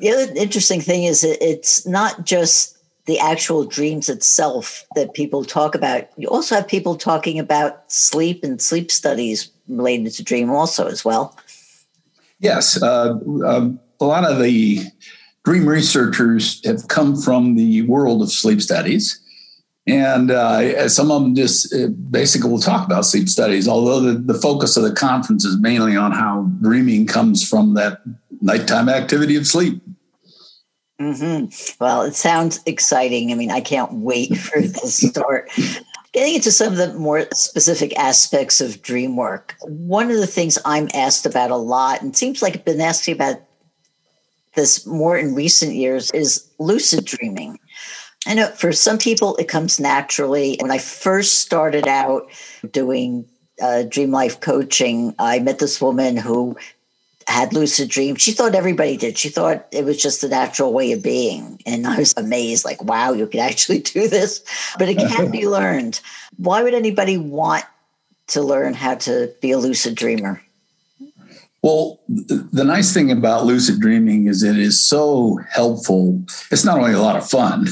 The 0.00 0.10
other 0.10 0.32
interesting 0.34 0.80
thing 0.80 1.04
is 1.04 1.24
it's 1.24 1.86
not 1.86 2.26
just 2.26 2.75
the 3.06 3.18
actual 3.18 3.64
dreams 3.64 4.08
itself 4.08 4.84
that 4.94 5.14
people 5.14 5.44
talk 5.44 5.74
about. 5.74 6.08
You 6.16 6.28
also 6.28 6.56
have 6.56 6.68
people 6.68 6.96
talking 6.96 7.38
about 7.38 7.90
sleep 7.90 8.42
and 8.44 8.60
sleep 8.60 8.90
studies 8.90 9.50
related 9.68 10.12
to 10.14 10.22
dream 10.22 10.50
also 10.50 10.86
as 10.86 11.04
well. 11.04 11.36
Yes, 12.40 12.80
uh, 12.82 13.18
um, 13.46 13.80
a 14.00 14.04
lot 14.04 14.30
of 14.30 14.40
the 14.40 14.80
dream 15.44 15.68
researchers 15.68 16.60
have 16.66 16.88
come 16.88 17.16
from 17.16 17.54
the 17.54 17.82
world 17.82 18.22
of 18.22 18.30
sleep 18.30 18.60
studies. 18.60 19.20
And 19.86 20.32
uh, 20.32 20.88
some 20.88 21.12
of 21.12 21.22
them 21.22 21.36
just 21.36 21.72
uh, 21.72 21.86
basically 21.86 22.50
will 22.50 22.58
talk 22.58 22.84
about 22.84 23.06
sleep 23.06 23.28
studies, 23.28 23.68
although 23.68 24.00
the, 24.00 24.18
the 24.18 24.34
focus 24.34 24.76
of 24.76 24.82
the 24.82 24.92
conference 24.92 25.44
is 25.44 25.56
mainly 25.60 25.96
on 25.96 26.10
how 26.10 26.50
dreaming 26.60 27.06
comes 27.06 27.48
from 27.48 27.74
that 27.74 28.00
nighttime 28.40 28.88
activity 28.88 29.36
of 29.36 29.46
sleep. 29.46 29.80
Mm-hmm. 31.00 31.82
Well, 31.82 32.02
it 32.02 32.14
sounds 32.14 32.60
exciting. 32.64 33.30
I 33.30 33.34
mean, 33.34 33.50
I 33.50 33.60
can't 33.60 33.92
wait 33.92 34.36
for 34.38 34.60
this 34.60 35.08
start. 35.08 35.50
Getting 36.12 36.36
into 36.36 36.50
some 36.50 36.72
of 36.72 36.78
the 36.78 36.94
more 36.94 37.26
specific 37.32 37.96
aspects 37.98 38.60
of 38.60 38.80
dream 38.80 39.16
work, 39.16 39.54
one 39.62 40.10
of 40.10 40.16
the 40.16 40.26
things 40.26 40.58
I'm 40.64 40.88
asked 40.94 41.26
about 41.26 41.50
a 41.50 41.56
lot, 41.56 42.00
and 42.00 42.16
seems 42.16 42.40
like 42.40 42.54
I've 42.56 42.64
been 42.64 42.80
asking 42.80 43.14
about 43.14 43.42
this 44.54 44.86
more 44.86 45.18
in 45.18 45.34
recent 45.34 45.74
years, 45.74 46.10
is 46.12 46.50
lucid 46.58 47.04
dreaming. 47.04 47.58
I 48.26 48.32
know 48.32 48.48
for 48.48 48.72
some 48.72 48.96
people 48.96 49.36
it 49.36 49.48
comes 49.48 49.78
naturally. 49.78 50.56
When 50.60 50.70
I 50.70 50.78
first 50.78 51.40
started 51.40 51.86
out 51.86 52.26
doing 52.70 53.28
uh, 53.60 53.82
dream 53.82 54.10
life 54.10 54.40
coaching, 54.40 55.14
I 55.18 55.38
met 55.40 55.58
this 55.58 55.80
woman 55.80 56.16
who 56.16 56.56
had 57.26 57.52
lucid 57.52 57.88
dreams. 57.88 58.22
She 58.22 58.32
thought 58.32 58.54
everybody 58.54 58.96
did. 58.96 59.18
She 59.18 59.28
thought 59.28 59.66
it 59.72 59.84
was 59.84 60.00
just 60.00 60.22
a 60.22 60.28
natural 60.28 60.72
way 60.72 60.92
of 60.92 61.02
being. 61.02 61.60
And 61.66 61.86
I 61.86 61.98
was 61.98 62.14
amazed, 62.16 62.64
like, 62.64 62.82
wow, 62.82 63.12
you 63.12 63.26
can 63.26 63.40
actually 63.40 63.80
do 63.80 64.08
this. 64.08 64.44
But 64.78 64.88
it 64.88 64.98
can 64.98 65.30
be 65.30 65.46
learned. 65.48 66.00
Why 66.36 66.62
would 66.62 66.74
anybody 66.74 67.18
want 67.18 67.64
to 68.28 68.42
learn 68.42 68.74
how 68.74 68.94
to 68.96 69.32
be 69.40 69.50
a 69.50 69.58
lucid 69.58 69.94
dreamer? 69.94 70.40
Well, 71.66 72.00
the 72.06 72.62
nice 72.62 72.94
thing 72.94 73.10
about 73.10 73.44
lucid 73.44 73.80
dreaming 73.80 74.28
is 74.28 74.44
it 74.44 74.56
is 74.56 74.80
so 74.80 75.40
helpful. 75.50 76.22
It's 76.52 76.64
not 76.64 76.78
only 76.78 76.92
a 76.92 77.00
lot 77.00 77.16
of 77.16 77.28
fun. 77.28 77.66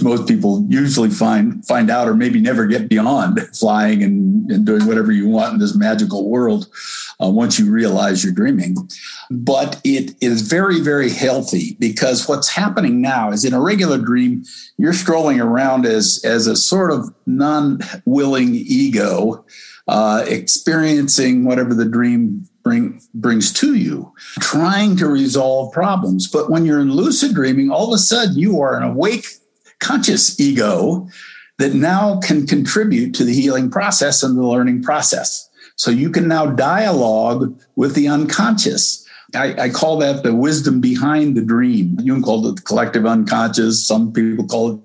Most 0.00 0.26
people 0.26 0.64
usually 0.70 1.10
find 1.10 1.62
find 1.66 1.90
out 1.90 2.08
or 2.08 2.14
maybe 2.14 2.40
never 2.40 2.64
get 2.66 2.88
beyond 2.88 3.38
flying 3.54 4.02
and, 4.02 4.50
and 4.50 4.64
doing 4.64 4.86
whatever 4.86 5.12
you 5.12 5.28
want 5.28 5.52
in 5.52 5.58
this 5.58 5.76
magical 5.76 6.30
world 6.30 6.68
uh, 7.22 7.28
once 7.28 7.58
you 7.58 7.70
realize 7.70 8.24
you're 8.24 8.32
dreaming. 8.32 8.76
But 9.30 9.78
it 9.84 10.16
is 10.22 10.40
very, 10.40 10.80
very 10.80 11.10
healthy 11.10 11.76
because 11.78 12.26
what's 12.26 12.48
happening 12.48 13.02
now 13.02 13.30
is 13.30 13.44
in 13.44 13.52
a 13.52 13.60
regular 13.60 13.98
dream, 13.98 14.44
you're 14.78 14.94
strolling 14.94 15.38
around 15.38 15.84
as 15.84 16.18
as 16.24 16.46
a 16.46 16.56
sort 16.56 16.90
of 16.90 17.14
non-willing 17.26 18.54
ego, 18.54 19.44
uh, 19.86 20.24
experiencing 20.26 21.44
whatever 21.44 21.74
the 21.74 21.84
dream 21.84 22.48
bring, 22.64 23.00
brings 23.14 23.52
to 23.52 23.74
you, 23.74 24.12
trying 24.40 24.96
to 24.96 25.06
resolve 25.06 25.72
problems. 25.72 26.26
But 26.26 26.50
when 26.50 26.66
you're 26.66 26.80
in 26.80 26.90
lucid 26.90 27.34
dreaming, 27.34 27.70
all 27.70 27.86
of 27.86 27.94
a 27.94 27.98
sudden 27.98 28.36
you 28.36 28.60
are 28.60 28.76
an 28.76 28.82
awake, 28.82 29.26
conscious 29.78 30.40
ego 30.40 31.06
that 31.58 31.74
now 31.74 32.18
can 32.18 32.46
contribute 32.46 33.14
to 33.14 33.24
the 33.24 33.34
healing 33.34 33.70
process 33.70 34.22
and 34.22 34.36
the 34.36 34.42
learning 34.42 34.82
process. 34.82 35.48
So 35.76 35.90
you 35.90 36.10
can 36.10 36.26
now 36.26 36.46
dialogue 36.46 37.60
with 37.76 37.94
the 37.94 38.08
unconscious. 38.08 39.06
I, 39.34 39.64
I, 39.64 39.68
call 39.68 39.98
that 39.98 40.22
the 40.22 40.34
wisdom 40.34 40.80
behind 40.80 41.36
the 41.36 41.42
dream. 41.42 41.98
You 42.00 42.14
can 42.14 42.22
call 42.22 42.46
it 42.46 42.56
the 42.56 42.62
collective 42.62 43.04
unconscious. 43.04 43.84
Some 43.84 44.12
people 44.12 44.46
call 44.46 44.74
it 44.74 44.80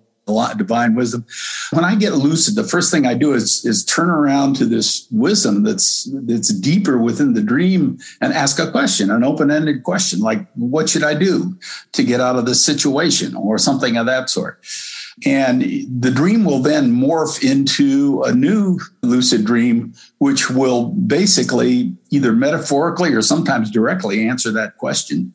divine 0.57 0.95
wisdom. 0.95 1.25
When 1.71 1.85
I 1.85 1.95
get 1.95 2.13
lucid, 2.13 2.55
the 2.55 2.63
first 2.63 2.91
thing 2.91 3.05
I 3.05 3.13
do 3.13 3.33
is 3.33 3.65
is 3.65 3.83
turn 3.85 4.09
around 4.09 4.55
to 4.57 4.65
this 4.65 5.07
wisdom 5.11 5.63
that's 5.63 6.09
that's 6.23 6.49
deeper 6.49 6.97
within 6.97 7.33
the 7.33 7.41
dream 7.41 7.97
and 8.21 8.33
ask 8.33 8.59
a 8.59 8.71
question, 8.71 9.11
an 9.11 9.23
open-ended 9.23 9.83
question 9.83 10.19
like 10.19 10.47
what 10.53 10.89
should 10.89 11.03
I 11.03 11.13
do 11.13 11.57
to 11.93 12.03
get 12.03 12.21
out 12.21 12.37
of 12.37 12.45
this 12.45 12.63
situation 12.63 13.35
or 13.35 13.57
something 13.57 13.97
of 13.97 14.05
that 14.05 14.29
sort. 14.29 14.63
And 15.25 15.61
the 15.61 16.11
dream 16.11 16.45
will 16.45 16.59
then 16.59 16.93
morph 16.93 17.43
into 17.43 18.23
a 18.23 18.33
new 18.33 18.79
lucid 19.01 19.43
dream, 19.43 19.93
which 20.19 20.49
will 20.49 20.91
basically 20.91 21.95
either 22.09 22.31
metaphorically 22.31 23.13
or 23.13 23.21
sometimes 23.21 23.69
directly 23.69 24.27
answer 24.27 24.51
that 24.51 24.77
question. 24.77 25.33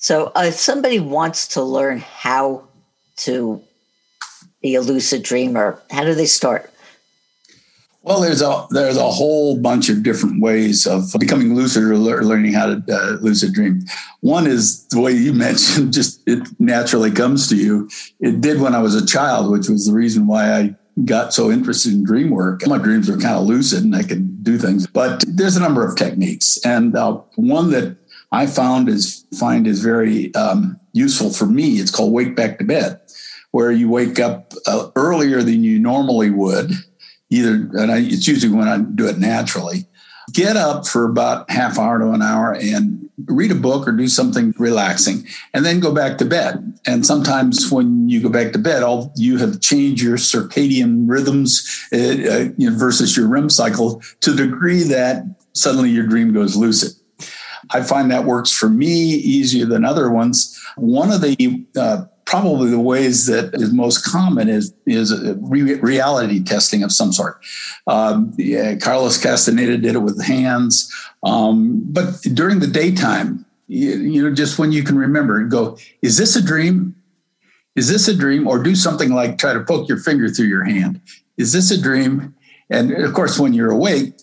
So, 0.00 0.30
uh, 0.36 0.44
if 0.46 0.54
somebody 0.54 1.00
wants 1.00 1.48
to 1.48 1.62
learn 1.62 1.98
how 1.98 2.68
to 3.18 3.60
be 4.62 4.76
a 4.76 4.80
lucid 4.80 5.24
dreamer, 5.24 5.82
how 5.90 6.04
do 6.04 6.14
they 6.14 6.26
start? 6.26 6.70
Well, 8.02 8.20
there's 8.20 8.40
a 8.40 8.66
there's 8.70 8.96
a 8.96 9.10
whole 9.10 9.58
bunch 9.58 9.88
of 9.88 10.04
different 10.04 10.40
ways 10.40 10.86
of 10.86 11.12
becoming 11.18 11.54
lucid 11.54 11.82
or 11.82 11.96
learning 11.96 12.52
how 12.52 12.66
to 12.66 12.82
uh, 12.88 13.18
lucid 13.20 13.52
dream. 13.52 13.82
One 14.20 14.46
is 14.46 14.86
the 14.86 15.00
way 15.00 15.12
you 15.12 15.32
mentioned, 15.48 15.92
just 15.92 16.22
it 16.26 16.46
naturally 16.60 17.10
comes 17.10 17.48
to 17.48 17.56
you. 17.56 17.90
It 18.20 18.40
did 18.40 18.60
when 18.60 18.76
I 18.76 18.78
was 18.78 18.94
a 18.94 19.04
child, 19.04 19.50
which 19.50 19.68
was 19.68 19.86
the 19.86 19.92
reason 19.92 20.28
why 20.28 20.52
I 20.52 20.76
got 21.04 21.34
so 21.34 21.50
interested 21.50 21.92
in 21.92 22.04
dream 22.04 22.30
work. 22.30 22.66
My 22.66 22.78
dreams 22.78 23.10
were 23.10 23.18
kind 23.18 23.36
of 23.36 23.46
lucid 23.46 23.84
and 23.84 23.94
I 23.94 24.04
could 24.04 24.44
do 24.44 24.58
things. 24.58 24.86
But 24.86 25.24
there's 25.26 25.56
a 25.56 25.60
number 25.60 25.84
of 25.84 25.96
techniques, 25.96 26.56
and 26.64 26.96
uh, 26.96 27.20
one 27.34 27.72
that 27.72 27.96
I 28.30 28.46
found 28.46 28.88
is 28.88 29.24
find 29.38 29.66
is 29.66 29.82
very 29.82 30.34
um, 30.34 30.78
useful 30.92 31.32
for 31.32 31.46
me. 31.46 31.78
It's 31.78 31.90
called 31.90 32.12
wake 32.12 32.36
back 32.36 32.58
to 32.58 32.64
bed, 32.64 33.00
where 33.52 33.72
you 33.72 33.88
wake 33.88 34.20
up 34.20 34.52
uh, 34.66 34.90
earlier 34.96 35.42
than 35.42 35.64
you 35.64 35.78
normally 35.78 36.30
would. 36.30 36.72
Either, 37.30 37.52
and 37.74 37.92
I, 37.92 37.98
it's 37.98 38.26
usually 38.26 38.54
when 38.54 38.68
I 38.68 38.78
do 38.78 39.06
it 39.06 39.18
naturally. 39.18 39.86
Get 40.32 40.56
up 40.56 40.86
for 40.86 41.04
about 41.04 41.50
half 41.50 41.78
hour 41.78 41.98
to 41.98 42.10
an 42.10 42.20
hour 42.20 42.54
and 42.54 43.08
read 43.26 43.50
a 43.50 43.54
book 43.54 43.88
or 43.88 43.92
do 43.92 44.08
something 44.08 44.54
relaxing, 44.58 45.26
and 45.54 45.64
then 45.64 45.80
go 45.80 45.94
back 45.94 46.18
to 46.18 46.24
bed. 46.24 46.78
And 46.86 47.04
sometimes 47.04 47.70
when 47.70 48.08
you 48.08 48.22
go 48.22 48.28
back 48.28 48.52
to 48.52 48.58
bed, 48.58 48.82
all 48.82 49.12
you 49.16 49.38
have 49.38 49.60
changed 49.60 50.02
your 50.02 50.16
circadian 50.16 51.04
rhythms 51.06 51.86
uh, 51.92 51.96
uh, 51.96 52.70
versus 52.72 53.16
your 53.16 53.28
REM 53.28 53.48
cycle 53.48 54.02
to 54.20 54.32
the 54.32 54.46
degree 54.46 54.82
that 54.84 55.24
suddenly 55.54 55.90
your 55.90 56.06
dream 56.06 56.32
goes 56.32 56.56
lucid. 56.56 56.92
I 57.70 57.82
find 57.82 58.10
that 58.10 58.24
works 58.24 58.52
for 58.52 58.68
me 58.68 58.88
easier 58.88 59.66
than 59.66 59.84
other 59.84 60.10
ones. 60.10 60.58
One 60.76 61.10
of 61.10 61.20
the 61.20 61.64
uh, 61.76 62.04
probably 62.24 62.70
the 62.70 62.78
ways 62.78 63.26
that 63.26 63.54
is 63.54 63.72
most 63.72 64.04
common 64.04 64.48
is 64.48 64.74
is 64.86 65.18
re- 65.40 65.74
reality 65.74 66.42
testing 66.42 66.82
of 66.82 66.92
some 66.92 67.12
sort. 67.12 67.40
Um, 67.86 68.32
yeah, 68.36 68.76
Carlos 68.76 69.20
Castaneda 69.20 69.78
did 69.78 69.94
it 69.94 70.00
with 70.00 70.22
hands, 70.22 70.92
um, 71.22 71.82
but 71.86 72.20
during 72.34 72.60
the 72.60 72.66
daytime, 72.66 73.46
you, 73.66 73.90
you 73.92 74.22
know, 74.22 74.34
just 74.34 74.58
when 74.58 74.72
you 74.72 74.82
can 74.82 74.98
remember 74.98 75.38
and 75.38 75.50
go, 75.50 75.78
is 76.02 76.16
this 76.16 76.36
a 76.36 76.42
dream? 76.42 76.94
Is 77.76 77.88
this 77.88 78.08
a 78.08 78.16
dream? 78.16 78.46
Or 78.48 78.62
do 78.62 78.74
something 78.74 79.12
like 79.12 79.38
try 79.38 79.52
to 79.52 79.62
poke 79.62 79.88
your 79.88 79.98
finger 79.98 80.28
through 80.28 80.48
your 80.48 80.64
hand. 80.64 81.00
Is 81.36 81.52
this 81.52 81.70
a 81.70 81.80
dream? 81.80 82.34
And 82.70 82.92
of 82.92 83.14
course, 83.14 83.38
when 83.38 83.54
you're 83.54 83.70
awake, 83.70 84.14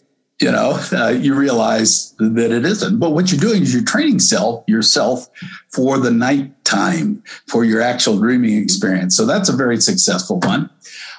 you 0.41 0.51
know, 0.51 0.77
uh, 0.91 1.09
you 1.09 1.33
realize 1.33 2.13
that 2.17 2.51
it 2.51 2.65
isn't. 2.65 2.99
But 2.99 3.11
what 3.11 3.31
you're 3.31 3.39
doing 3.39 3.61
is 3.61 3.73
you're 3.73 3.83
training 3.83 4.19
self 4.19 4.65
yourself 4.67 5.29
for 5.69 5.97
the 5.97 6.11
nighttime, 6.11 7.23
for 7.47 7.63
your 7.63 7.81
actual 7.81 8.17
dreaming 8.17 8.57
experience. 8.57 9.15
So 9.15 9.25
that's 9.25 9.49
a 9.49 9.55
very 9.55 9.77
successful 9.79 10.39
one. 10.39 10.69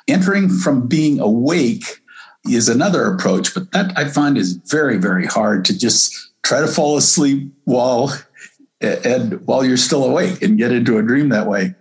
Entering 0.07 0.49
from 0.51 0.87
being 0.87 1.19
awake 1.19 2.03
is 2.49 2.69
another 2.69 3.13
approach, 3.13 3.55
but 3.55 3.73
that 3.73 3.97
I 3.97 4.09
find 4.09 4.37
is 4.37 4.53
very, 4.53 4.99
very 4.99 5.27
hard 5.27 5.65
to 5.67 5.79
just 5.79 6.15
try 6.43 6.61
to 6.61 6.69
fall 6.69 6.97
asleep 6.97 7.53
while 7.65 8.17
and 8.81 9.45
while 9.47 9.65
you're 9.65 9.77
still 9.77 10.05
awake 10.05 10.43
and 10.43 10.59
get 10.59 10.73
into 10.73 10.99
a 10.99 11.03
dream 11.03 11.31
that 11.31 11.47
way. 11.47 11.75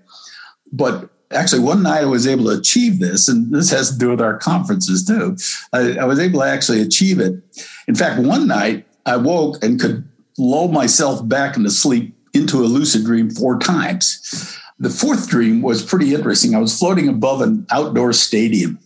But 0.71 1.09
actually, 1.31 1.61
one 1.61 1.83
night 1.83 2.01
I 2.01 2.05
was 2.05 2.27
able 2.27 2.45
to 2.45 2.57
achieve 2.57 2.99
this, 2.99 3.27
and 3.27 3.53
this 3.53 3.69
has 3.71 3.91
to 3.91 3.97
do 3.97 4.09
with 4.09 4.21
our 4.21 4.37
conferences 4.37 5.05
too. 5.05 5.37
I, 5.73 5.97
I 5.99 6.05
was 6.05 6.19
able 6.19 6.41
to 6.41 6.45
actually 6.45 6.81
achieve 6.81 7.19
it. 7.19 7.35
In 7.87 7.95
fact, 7.95 8.21
one 8.21 8.47
night 8.47 8.85
I 9.05 9.17
woke 9.17 9.63
and 9.63 9.79
could 9.79 10.07
lull 10.37 10.67
myself 10.69 11.27
back 11.27 11.57
into 11.57 11.69
sleep 11.69 12.15
into 12.33 12.59
a 12.59 12.67
lucid 12.67 13.05
dream 13.05 13.29
four 13.29 13.57
times. 13.57 14.59
The 14.77 14.89
fourth 14.89 15.29
dream 15.29 15.61
was 15.61 15.83
pretty 15.83 16.13
interesting. 16.13 16.53
I 16.53 16.59
was 16.59 16.77
floating 16.77 17.07
above 17.07 17.41
an 17.41 17.65
outdoor 17.71 18.11
stadium 18.11 18.77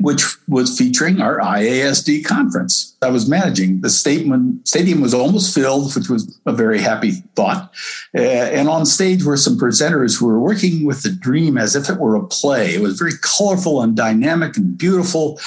which 0.00 0.24
was 0.48 0.76
featuring 0.76 1.20
our 1.20 1.38
IASD 1.38 2.24
conference. 2.24 2.96
I 3.02 3.10
was 3.10 3.28
managing. 3.28 3.80
The 3.80 3.90
stadium, 3.90 4.60
stadium 4.64 5.00
was 5.00 5.14
almost 5.14 5.54
filled, 5.54 5.94
which 5.94 6.08
was 6.08 6.38
a 6.46 6.52
very 6.52 6.80
happy 6.80 7.12
thought. 7.36 7.72
Uh, 8.16 8.20
and 8.20 8.68
on 8.68 8.86
stage 8.86 9.24
were 9.24 9.36
some 9.36 9.58
presenters 9.58 10.18
who 10.18 10.26
were 10.26 10.40
working 10.40 10.84
with 10.84 11.02
the 11.02 11.10
dream 11.10 11.58
as 11.58 11.76
if 11.76 11.88
it 11.88 11.98
were 11.98 12.16
a 12.16 12.26
play. 12.26 12.74
It 12.74 12.80
was 12.80 12.98
very 12.98 13.12
colorful 13.20 13.82
and 13.82 13.96
dynamic 13.96 14.56
and 14.56 14.76
beautiful. 14.76 15.40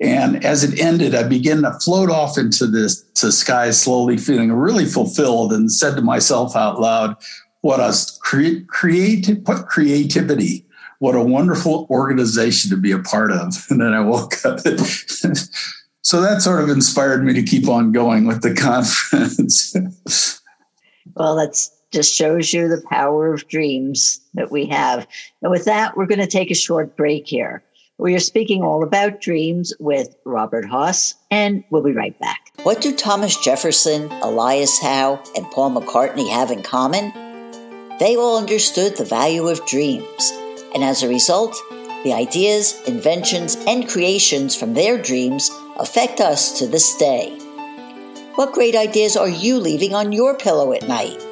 And 0.00 0.44
as 0.44 0.64
it 0.64 0.80
ended, 0.80 1.14
I 1.14 1.22
began 1.22 1.62
to 1.62 1.72
float 1.80 2.10
off 2.10 2.36
into 2.36 2.66
the 2.66 2.94
to 3.16 3.30
sky 3.30 3.70
slowly, 3.70 4.18
feeling 4.18 4.52
really 4.52 4.84
fulfilled, 4.84 5.52
and 5.52 5.70
said 5.70 5.94
to 5.94 6.02
myself 6.02 6.56
out 6.56 6.80
loud, 6.80 7.16
"What 7.60 7.80
a 7.80 7.94
cre- 8.20 8.64
creative, 8.66 9.46
what 9.46 9.68
creativity! 9.68 10.66
What 10.98 11.14
a 11.14 11.22
wonderful 11.22 11.86
organization 11.90 12.70
to 12.70 12.76
be 12.76 12.92
a 12.92 12.98
part 12.98 13.32
of. 13.32 13.66
And 13.70 13.80
then 13.80 13.92
I 13.92 14.00
woke 14.00 14.44
up. 14.44 14.60
so 16.02 16.20
that 16.20 16.42
sort 16.42 16.62
of 16.62 16.68
inspired 16.68 17.24
me 17.24 17.34
to 17.34 17.42
keep 17.42 17.68
on 17.68 17.92
going 17.92 18.26
with 18.26 18.42
the 18.42 18.54
conference. 18.54 19.74
well, 21.16 21.36
that's 21.36 21.70
just 21.90 22.14
shows 22.14 22.52
you 22.52 22.68
the 22.68 22.82
power 22.88 23.32
of 23.32 23.48
dreams 23.48 24.20
that 24.34 24.50
we 24.50 24.66
have. 24.66 25.06
And 25.42 25.50
with 25.50 25.64
that, 25.64 25.96
we're 25.96 26.06
going 26.06 26.20
to 26.20 26.26
take 26.26 26.50
a 26.50 26.54
short 26.54 26.96
break 26.96 27.26
here. 27.26 27.62
We 27.98 28.14
are 28.16 28.20
speaking 28.20 28.62
all 28.62 28.82
about 28.82 29.20
dreams 29.20 29.72
with 29.78 30.16
Robert 30.24 30.64
Hoss, 30.64 31.14
and 31.30 31.62
we'll 31.70 31.84
be 31.84 31.92
right 31.92 32.18
back. 32.18 32.40
What 32.64 32.80
do 32.80 32.94
Thomas 32.94 33.36
Jefferson, 33.36 34.10
Elias 34.22 34.80
Howe, 34.80 35.22
and 35.36 35.46
Paul 35.52 35.70
McCartney 35.70 36.28
have 36.30 36.50
in 36.50 36.62
common? 36.62 37.12
They 38.00 38.16
all 38.16 38.36
understood 38.36 38.96
the 38.96 39.04
value 39.04 39.46
of 39.46 39.64
dreams 39.66 40.32
and 40.74 40.84
as 40.84 41.02
a 41.02 41.08
result, 41.08 41.56
the 42.04 42.12
ideas, 42.12 42.80
inventions, 42.86 43.56
and 43.66 43.88
creations 43.88 44.54
from 44.54 44.74
their 44.74 45.00
dreams 45.00 45.50
affect 45.78 46.20
us 46.20 46.58
to 46.58 46.66
this 46.66 46.96
day. 46.96 47.38
What 48.34 48.52
great 48.52 48.74
ideas 48.74 49.16
are 49.16 49.28
you 49.28 49.58
leaving 49.58 49.94
on 49.94 50.12
your 50.12 50.36
pillow 50.36 50.72
at 50.72 50.88
night? 50.88 51.24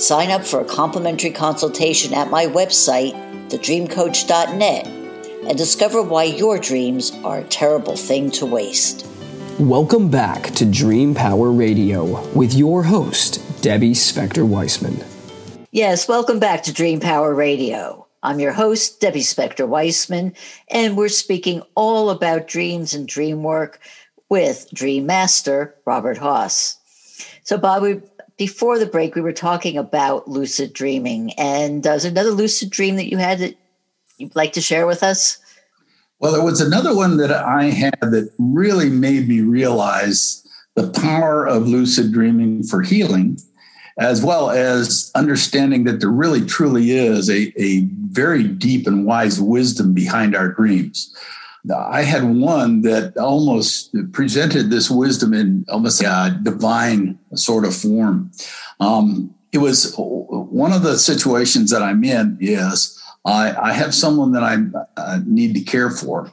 Sign 0.00 0.30
up 0.30 0.44
for 0.44 0.60
a 0.60 0.64
complimentary 0.64 1.30
consultation 1.30 2.14
at 2.14 2.30
my 2.30 2.46
website, 2.46 3.12
thedreamcoach.net, 3.50 4.86
and 4.86 5.58
discover 5.58 6.02
why 6.02 6.24
your 6.24 6.58
dreams 6.58 7.12
are 7.24 7.40
a 7.40 7.44
terrible 7.44 7.96
thing 7.96 8.30
to 8.30 8.46
waste. 8.46 9.06
Welcome 9.58 10.08
back 10.08 10.44
to 10.52 10.64
Dream 10.64 11.14
Power 11.14 11.50
Radio 11.50 12.26
with 12.30 12.54
your 12.54 12.84
host, 12.84 13.42
Debbie 13.60 13.92
Spector 13.92 14.46
Weissman. 14.46 15.04
Yes, 15.70 16.08
welcome 16.08 16.38
back 16.38 16.62
to 16.62 16.72
Dream 16.72 17.00
Power 17.00 17.34
Radio. 17.34 17.99
I'm 18.22 18.38
your 18.38 18.52
host, 18.52 19.00
Debbie 19.00 19.20
Spector 19.20 19.66
Weissman, 19.66 20.34
and 20.68 20.96
we're 20.96 21.08
speaking 21.08 21.62
all 21.74 22.10
about 22.10 22.48
dreams 22.48 22.92
and 22.92 23.08
dream 23.08 23.42
work 23.42 23.80
with 24.28 24.68
Dream 24.74 25.06
Master 25.06 25.74
Robert 25.86 26.18
Hoss. 26.18 26.76
So, 27.44 27.56
Bob, 27.56 27.82
we, 27.82 28.00
before 28.36 28.78
the 28.78 28.86
break, 28.86 29.14
we 29.14 29.22
were 29.22 29.32
talking 29.32 29.78
about 29.78 30.28
lucid 30.28 30.74
dreaming, 30.74 31.32
and 31.38 31.86
uh, 31.86 31.90
there's 31.90 32.04
another 32.04 32.30
lucid 32.30 32.68
dream 32.68 32.96
that 32.96 33.10
you 33.10 33.16
had 33.16 33.38
that 33.38 33.56
you'd 34.18 34.36
like 34.36 34.52
to 34.52 34.60
share 34.60 34.86
with 34.86 35.02
us? 35.02 35.38
Well, 36.18 36.32
there 36.32 36.44
was 36.44 36.60
another 36.60 36.94
one 36.94 37.16
that 37.16 37.32
I 37.32 37.64
had 37.64 37.98
that 38.02 38.30
really 38.38 38.90
made 38.90 39.28
me 39.28 39.40
realize 39.40 40.46
the 40.74 40.90
power 40.90 41.46
of 41.46 41.66
lucid 41.66 42.12
dreaming 42.12 42.62
for 42.64 42.82
healing 42.82 43.38
as 44.00 44.24
well 44.24 44.50
as 44.50 45.12
understanding 45.14 45.84
that 45.84 46.00
there 46.00 46.08
really 46.08 46.44
truly 46.44 46.92
is 46.92 47.28
a, 47.28 47.52
a 47.60 47.82
very 48.08 48.42
deep 48.42 48.86
and 48.86 49.04
wise 49.04 49.38
wisdom 49.38 49.92
behind 49.92 50.34
our 50.34 50.48
dreams. 50.48 51.14
I 51.76 52.02
had 52.02 52.24
one 52.24 52.80
that 52.82 53.18
almost 53.18 53.94
presented 54.12 54.70
this 54.70 54.90
wisdom 54.90 55.34
in 55.34 55.66
almost 55.68 56.02
a 56.02 56.40
divine 56.42 57.18
sort 57.34 57.66
of 57.66 57.76
form. 57.76 58.30
Um, 58.80 59.34
it 59.52 59.58
was 59.58 59.94
one 59.96 60.72
of 60.72 60.82
the 60.82 60.98
situations 60.98 61.70
that 61.70 61.82
I'm 61.82 62.02
in 62.02 62.38
is 62.40 62.98
I, 63.26 63.54
I 63.54 63.72
have 63.74 63.94
someone 63.94 64.32
that 64.32 64.42
I 64.42 64.56
uh, 64.96 65.20
need 65.26 65.54
to 65.54 65.60
care 65.60 65.90
for. 65.90 66.32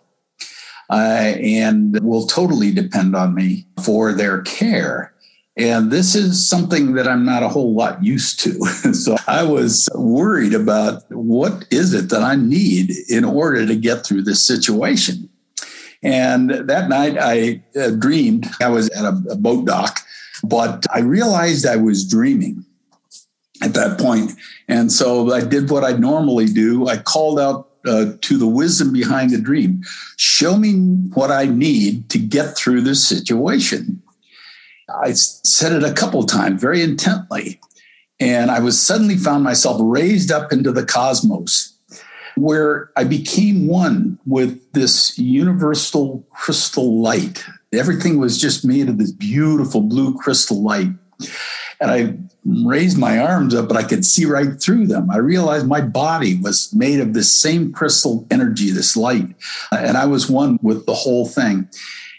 Uh, 0.90 1.34
and 1.42 2.00
will 2.02 2.26
totally 2.26 2.72
depend 2.72 3.14
on 3.14 3.36
me 3.36 3.68
for 3.84 4.14
their 4.14 4.42
care. 4.44 5.14
And 5.58 5.90
this 5.90 6.14
is 6.14 6.48
something 6.48 6.94
that 6.94 7.08
I'm 7.08 7.26
not 7.26 7.42
a 7.42 7.50
whole 7.50 7.74
lot 7.74 8.04
used 8.04 8.40
to. 8.42 8.64
so 8.94 9.18
I 9.28 9.42
was 9.44 9.90
worried 9.96 10.54
about 10.54 11.12
what 11.12 11.66
is 11.72 11.96
it 11.96 12.10
that 12.10 12.22
I 12.22 12.36
need 12.36 12.92
in 13.10 13.26
order 13.26 13.66
to 13.66 13.76
get 13.76 14.06
through 14.06 14.22
this 14.22 14.46
situation. 14.46 15.30
And 16.04 16.52
that 16.52 16.90
night 16.90 17.18
I 17.20 17.64
uh, 17.76 17.90
dreamed 17.90 18.48
I 18.62 18.70
was 18.70 18.88
at 18.92 19.04
a, 19.04 19.20
a 19.32 19.36
boat 19.36 19.66
dock, 19.66 20.00
but 20.44 20.86
I 20.94 21.00
realized 21.00 21.66
I 21.66 21.78
was 21.78 22.08
dreaming 22.08 22.64
at 23.64 23.74
that 23.74 23.98
point. 23.98 24.34
And 24.68 24.92
so 24.92 25.34
I 25.34 25.44
did 25.44 25.72
what 25.72 25.84
I 25.84 25.94
normally 25.94 26.46
do. 26.46 26.88
I 26.88 26.98
called 26.98 27.40
out 27.40 27.70
uh, 27.84 28.14
to 28.22 28.38
the 28.38 28.48
wisdom 28.48 28.94
behind 28.94 29.32
the 29.32 29.42
dream. 29.42 29.82
Show 30.18 30.58
me 30.58 30.74
what 31.16 31.32
I 31.32 31.46
need 31.46 32.10
to 32.12 32.20
get 32.20 32.56
through 32.56 32.82
this 32.82 33.08
situation. 33.08 34.04
I 34.90 35.14
said 35.14 35.74
it 35.74 35.84
a 35.84 35.94
couple 35.94 36.24
times 36.26 36.62
very 36.62 36.82
intently. 36.82 37.60
And 38.20 38.50
I 38.50 38.60
was 38.60 38.80
suddenly 38.80 39.16
found 39.16 39.44
myself 39.44 39.78
raised 39.80 40.32
up 40.32 40.52
into 40.52 40.72
the 40.72 40.86
cosmos 40.86 41.78
where 42.36 42.92
I 42.96 43.04
became 43.04 43.68
one 43.68 44.20
with 44.26 44.72
this 44.74 45.18
universal 45.18 46.26
crystal 46.32 47.02
light. 47.02 47.44
Everything 47.74 48.20
was 48.20 48.40
just 48.40 48.66
made 48.66 48.90
of 48.90 48.98
this 48.98 49.12
beautiful 49.12 49.82
blue 49.82 50.18
crystal 50.18 50.62
light. 50.64 50.90
And 51.80 51.92
I 51.92 52.18
raised 52.46 52.98
my 52.98 53.20
arms 53.20 53.54
up, 53.54 53.68
but 53.68 53.78
I 53.78 53.84
could 53.84 54.06
see 54.06 54.26
right 54.26 54.60
through 54.60 54.88
them. 54.88 55.10
I 55.10 55.18
realized 55.18 55.68
my 55.68 55.82
body 55.82 56.40
was 56.40 56.74
made 56.74 57.00
of 57.00 57.14
this 57.14 57.32
same 57.32 57.74
crystal 57.74 58.26
energy, 58.32 58.70
this 58.70 58.96
light. 58.96 59.28
And 59.72 59.98
I 59.98 60.06
was 60.06 60.30
one 60.30 60.60
with 60.62 60.86
the 60.86 60.94
whole 60.94 61.26
thing. 61.26 61.68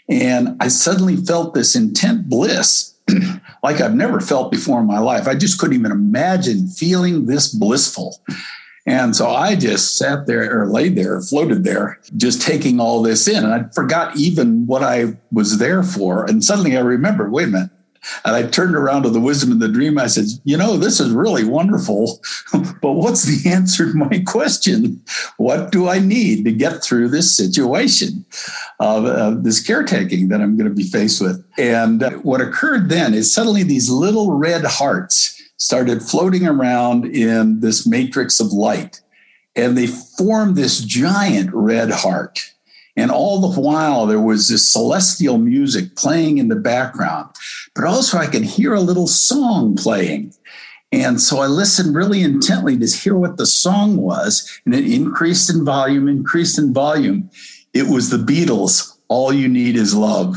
And 0.09 0.57
I 0.59 0.67
suddenly 0.67 1.15
felt 1.15 1.53
this 1.53 1.75
intent 1.75 2.29
bliss 2.29 2.95
like 3.63 3.81
I've 3.81 3.95
never 3.95 4.19
felt 4.19 4.51
before 4.51 4.79
in 4.79 4.87
my 4.87 4.99
life. 4.99 5.27
I 5.27 5.35
just 5.35 5.59
couldn't 5.59 5.77
even 5.77 5.91
imagine 5.91 6.67
feeling 6.67 7.25
this 7.25 7.53
blissful. 7.53 8.21
And 8.85 9.15
so 9.15 9.29
I 9.29 9.55
just 9.55 9.97
sat 9.97 10.25
there 10.25 10.61
or 10.61 10.67
laid 10.67 10.95
there, 10.95 11.21
floated 11.21 11.63
there, 11.63 11.99
just 12.17 12.41
taking 12.41 12.79
all 12.79 13.03
this 13.03 13.27
in. 13.27 13.43
And 13.43 13.53
I 13.53 13.63
forgot 13.69 14.15
even 14.17 14.65
what 14.65 14.83
I 14.83 15.17
was 15.31 15.59
there 15.59 15.83
for. 15.83 16.25
And 16.25 16.43
suddenly 16.43 16.75
I 16.75 16.81
remembered 16.81 17.31
wait 17.31 17.49
a 17.49 17.51
minute, 17.51 17.69
and 18.25 18.35
I 18.35 18.43
turned 18.47 18.75
around 18.75 19.03
to 19.03 19.09
the 19.09 19.19
wisdom 19.19 19.51
in 19.51 19.59
the 19.59 19.67
dream. 19.67 19.97
I 19.97 20.07
said, 20.07 20.25
You 20.43 20.57
know, 20.57 20.77
this 20.77 20.99
is 20.99 21.11
really 21.11 21.43
wonderful, 21.43 22.19
but 22.81 22.93
what's 22.93 23.23
the 23.23 23.49
answer 23.49 23.91
to 23.91 23.97
my 23.97 24.23
question? 24.25 25.01
What 25.37 25.71
do 25.71 25.87
I 25.87 25.99
need 25.99 26.45
to 26.45 26.51
get 26.51 26.83
through 26.83 27.09
this 27.09 27.35
situation 27.35 28.25
of 28.79 29.05
uh, 29.05 29.31
this 29.39 29.61
caretaking 29.65 30.29
that 30.29 30.41
I'm 30.41 30.57
going 30.57 30.69
to 30.69 30.75
be 30.75 30.83
faced 30.83 31.21
with? 31.21 31.43
And 31.57 32.03
uh, 32.03 32.11
what 32.11 32.41
occurred 32.41 32.89
then 32.89 33.13
is 33.13 33.33
suddenly 33.33 33.63
these 33.63 33.89
little 33.89 34.31
red 34.33 34.63
hearts 34.65 35.41
started 35.57 36.01
floating 36.01 36.47
around 36.47 37.05
in 37.05 37.59
this 37.59 37.85
matrix 37.85 38.39
of 38.39 38.53
light, 38.53 39.01
and 39.55 39.77
they 39.77 39.87
formed 39.87 40.55
this 40.55 40.79
giant 40.79 41.49
red 41.53 41.91
heart. 41.91 42.53
And 42.95 43.11
all 43.11 43.39
the 43.39 43.61
while, 43.61 44.05
there 44.05 44.19
was 44.19 44.49
this 44.49 44.69
celestial 44.69 45.37
music 45.37 45.95
playing 45.95 46.37
in 46.37 46.49
the 46.49 46.55
background, 46.55 47.29
but 47.79 47.87
also 47.87 48.17
I 48.17 48.27
could 48.27 48.43
hear 48.43 48.73
a 48.73 48.81
little 48.81 49.07
song 49.07 49.73
playing. 49.73 50.33
And 50.91 51.21
so 51.21 51.39
I 51.39 51.47
listened 51.47 51.95
really 51.95 52.23
intently 52.23 52.77
to 52.77 52.85
hear 52.85 53.15
what 53.15 53.37
the 53.37 53.45
song 53.45 53.95
was, 53.95 54.59
and 54.65 54.75
it 54.75 54.91
increased 54.91 55.49
in 55.49 55.63
volume, 55.63 56.09
increased 56.09 56.59
in 56.59 56.73
volume. 56.73 57.29
It 57.73 57.87
was 57.87 58.09
the 58.09 58.17
Beatles, 58.17 58.97
All 59.07 59.31
You 59.31 59.47
Need 59.47 59.77
Is 59.77 59.95
Love. 59.95 60.35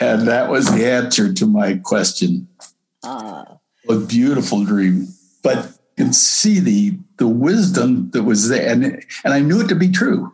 And 0.00 0.26
that 0.26 0.50
was 0.50 0.74
the 0.74 0.84
answer 0.84 1.32
to 1.32 1.46
my 1.46 1.74
question. 1.76 2.48
Uh. 3.04 3.44
A 3.88 3.96
beautiful 3.96 4.64
dream. 4.64 5.06
But 5.44 5.66
you 5.96 6.06
can 6.06 6.12
see 6.12 6.58
the, 6.58 6.98
the 7.18 7.28
wisdom 7.28 8.10
that 8.10 8.24
was 8.24 8.48
there. 8.48 8.68
And, 8.68 8.84
and 9.24 9.32
I 9.32 9.38
knew 9.38 9.60
it 9.60 9.68
to 9.68 9.76
be 9.76 9.92
true 9.92 10.32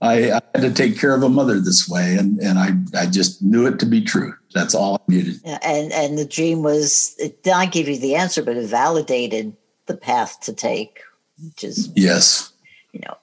I, 0.00 0.32
I, 0.32 0.40
had 0.54 0.62
to 0.62 0.72
take 0.72 0.98
care 0.98 1.14
of 1.14 1.22
a 1.22 1.28
mother 1.28 1.60
this 1.60 1.88
way, 1.88 2.16
and 2.16 2.38
and 2.38 2.58
I 2.58 2.70
I 2.98 3.06
just 3.06 3.42
knew 3.42 3.66
it 3.66 3.78
to 3.80 3.86
be 3.86 4.00
true. 4.00 4.34
That's 4.58 4.74
all 4.74 4.96
I 4.96 5.12
needed. 5.12 5.40
Yeah, 5.44 5.58
and 5.62 5.92
and 5.92 6.18
the 6.18 6.24
dream 6.24 6.62
was 6.62 7.14
it 7.18 7.42
did 7.44 7.50
not 7.50 7.72
give 7.72 7.88
you 7.88 7.96
the 7.96 8.16
answer, 8.16 8.42
but 8.42 8.56
it 8.56 8.66
validated 8.66 9.56
the 9.86 9.96
path 9.96 10.40
to 10.42 10.52
take, 10.52 11.00
which 11.42 11.62
is 11.62 11.90
yes, 11.94 12.52
you 12.92 13.00
know. 13.00 13.16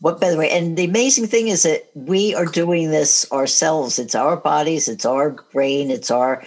What 0.00 0.20
by 0.20 0.30
the 0.30 0.36
way? 0.36 0.50
And 0.50 0.76
the 0.76 0.84
amazing 0.84 1.28
thing 1.28 1.46
is 1.46 1.62
that 1.62 1.88
we 1.94 2.34
are 2.34 2.46
doing 2.46 2.90
this 2.90 3.30
ourselves. 3.30 4.00
It's 4.00 4.16
our 4.16 4.36
bodies, 4.36 4.88
it's 4.88 5.04
our 5.04 5.30
brain, 5.52 5.92
it's 5.92 6.10
our 6.10 6.42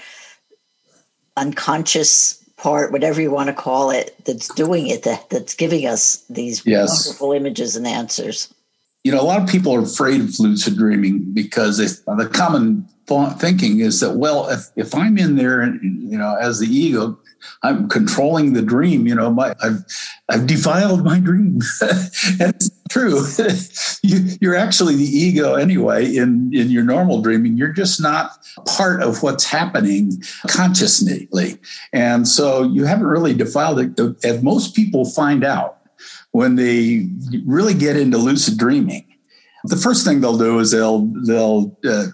unconscious 1.38 2.44
part, 2.58 2.92
whatever 2.92 3.22
you 3.22 3.32
want 3.32 3.48
to 3.48 3.54
call 3.54 3.92
it, 3.92 4.16
that's 4.26 4.54
doing 4.56 4.88
it, 4.88 5.04
that, 5.04 5.30
that's 5.30 5.54
giving 5.54 5.86
us 5.86 6.18
these 6.30 6.66
yes. 6.66 7.06
wonderful 7.06 7.32
images 7.32 7.76
and 7.76 7.88
answers. 7.88 8.54
You 9.04 9.12
know, 9.12 9.22
a 9.22 9.24
lot 9.24 9.42
of 9.42 9.48
people 9.48 9.74
are 9.76 9.84
afraid 9.84 10.20
of 10.20 10.40
lucid 10.40 10.76
dreaming 10.76 11.32
because 11.32 11.80
it's 11.80 12.00
the 12.00 12.30
common 12.34 12.88
thinking 13.08 13.80
is 13.80 14.00
that, 14.00 14.18
well, 14.18 14.50
if, 14.50 14.68
if 14.76 14.96
I'm 14.96 15.18
in 15.18 15.36
there, 15.36 15.62
and 15.62 15.80
you 16.02 16.18
know, 16.18 16.36
as 16.36 16.60
the 16.60 16.68
ego, 16.68 17.20
I'm 17.64 17.88
controlling 17.90 18.54
the 18.54 18.62
dream. 18.62 19.08
You 19.08 19.16
know, 19.16 19.32
my 19.32 19.56
I've 19.62 19.84
I've 20.30 20.48
defiled 20.48 21.04
my 21.04 21.20
dream, 21.20 21.60
and 21.82 22.54
it's 22.56 22.70
true. 22.90 23.26
you, 24.04 24.52
are 24.52 24.56
actually 24.56 24.96
the 24.96 25.04
ego 25.04 25.56
anyway. 25.56 26.16
In 26.16 26.52
in 26.54 26.70
your 26.70 26.84
normal 26.84 27.22
dreaming, 27.22 27.58
you're 27.58 27.74
just 27.74 28.02
not 28.02 28.32
part 28.66 29.02
of 29.02 29.24
what's 29.24 29.46
happening 29.46 30.22
consciously, 30.48 31.30
and 31.94 32.28
so 32.28 32.64
you 32.64 32.86
haven't 32.86 33.08
really 33.08 33.34
defiled 33.34 33.80
it. 33.80 34.00
As 34.24 34.42
most 34.44 34.76
people 34.76 35.06
find 35.06 35.44
out 35.44 35.78
when 36.32 36.56
they 36.56 37.08
really 37.46 37.74
get 37.74 37.96
into 37.96 38.18
lucid 38.18 38.58
dreaming, 38.58 39.15
the 39.68 39.78
first 39.78 40.06
thing 40.06 40.22
they'll 40.22 40.38
do 40.38 40.60
is 40.60 40.72
they'll 40.72 41.06
they'll 41.26 41.78
uh, 41.88 42.08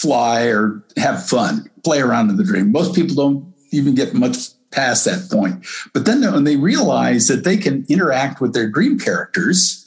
fly 0.00 0.44
or 0.44 0.82
have 0.96 1.26
fun, 1.26 1.70
play 1.84 2.00
around 2.00 2.30
in 2.30 2.36
the 2.36 2.44
dream. 2.44 2.72
Most 2.72 2.94
people 2.94 3.14
don't 3.14 3.54
even 3.70 3.94
get 3.94 4.14
much 4.14 4.48
past 4.70 5.04
that 5.04 5.28
point. 5.30 5.64
But 5.92 6.06
then 6.06 6.20
when 6.32 6.44
they 6.44 6.56
realize 6.56 7.28
that 7.28 7.44
they 7.44 7.56
can 7.56 7.84
interact 7.88 8.40
with 8.40 8.54
their 8.54 8.68
dream 8.68 8.98
characters, 8.98 9.82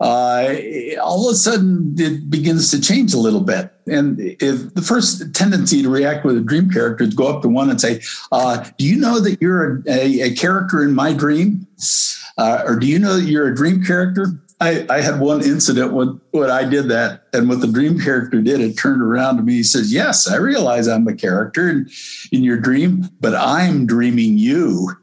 uh, 0.00 0.54
all 1.00 1.28
of 1.28 1.32
a 1.32 1.36
sudden 1.36 1.94
it 1.98 2.28
begins 2.28 2.70
to 2.70 2.80
change 2.80 3.14
a 3.14 3.18
little 3.18 3.40
bit. 3.40 3.72
And 3.86 4.18
if 4.18 4.74
the 4.74 4.82
first 4.82 5.34
tendency 5.34 5.82
to 5.82 5.88
react 5.88 6.24
with 6.24 6.36
a 6.36 6.40
dream 6.40 6.70
character 6.70 7.04
is 7.04 7.14
go 7.14 7.28
up 7.28 7.42
to 7.42 7.48
one 7.48 7.70
and 7.70 7.80
say, 7.80 8.00
uh, 8.32 8.64
"Do 8.78 8.86
you 8.86 8.96
know 8.96 9.20
that 9.20 9.40
you're 9.40 9.76
a, 9.76 9.82
a, 9.86 10.20
a 10.22 10.34
character 10.34 10.82
in 10.82 10.94
my 10.94 11.12
dream?" 11.12 11.66
Uh, 12.36 12.64
or 12.66 12.76
do 12.76 12.86
you 12.86 12.98
know 12.98 13.16
that 13.16 13.26
you're 13.26 13.46
a 13.46 13.54
dream 13.54 13.84
character? 13.84 14.42
I, 14.60 14.86
I, 14.88 15.00
had 15.00 15.20
one 15.20 15.42
incident 15.42 15.92
when, 15.92 16.20
when 16.30 16.50
I 16.50 16.64
did 16.64 16.88
that, 16.88 17.24
and 17.32 17.48
what 17.48 17.60
the 17.60 17.66
dream 17.66 17.98
character 17.98 18.40
did, 18.40 18.60
it 18.60 18.78
turned 18.78 19.02
around 19.02 19.36
to 19.36 19.42
me. 19.42 19.54
He 19.54 19.62
says, 19.62 19.92
Yes, 19.92 20.30
I 20.30 20.36
realize 20.36 20.86
I'm 20.86 21.06
a 21.08 21.14
character 21.14 21.68
in, 21.68 21.90
in 22.30 22.44
your 22.44 22.58
dream, 22.58 23.08
but 23.20 23.34
I'm 23.34 23.86
dreaming 23.86 24.38
you. 24.38 24.94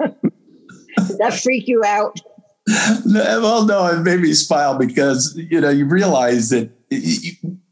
Did 0.00 1.18
that 1.18 1.40
freak 1.42 1.66
you 1.66 1.82
out? 1.84 2.20
well, 3.06 3.64
no, 3.66 3.86
it 3.88 4.00
made 4.00 4.20
me 4.20 4.32
smile 4.34 4.78
because 4.78 5.34
you 5.36 5.60
know 5.60 5.70
you 5.70 5.84
realize 5.84 6.50
that 6.50 6.70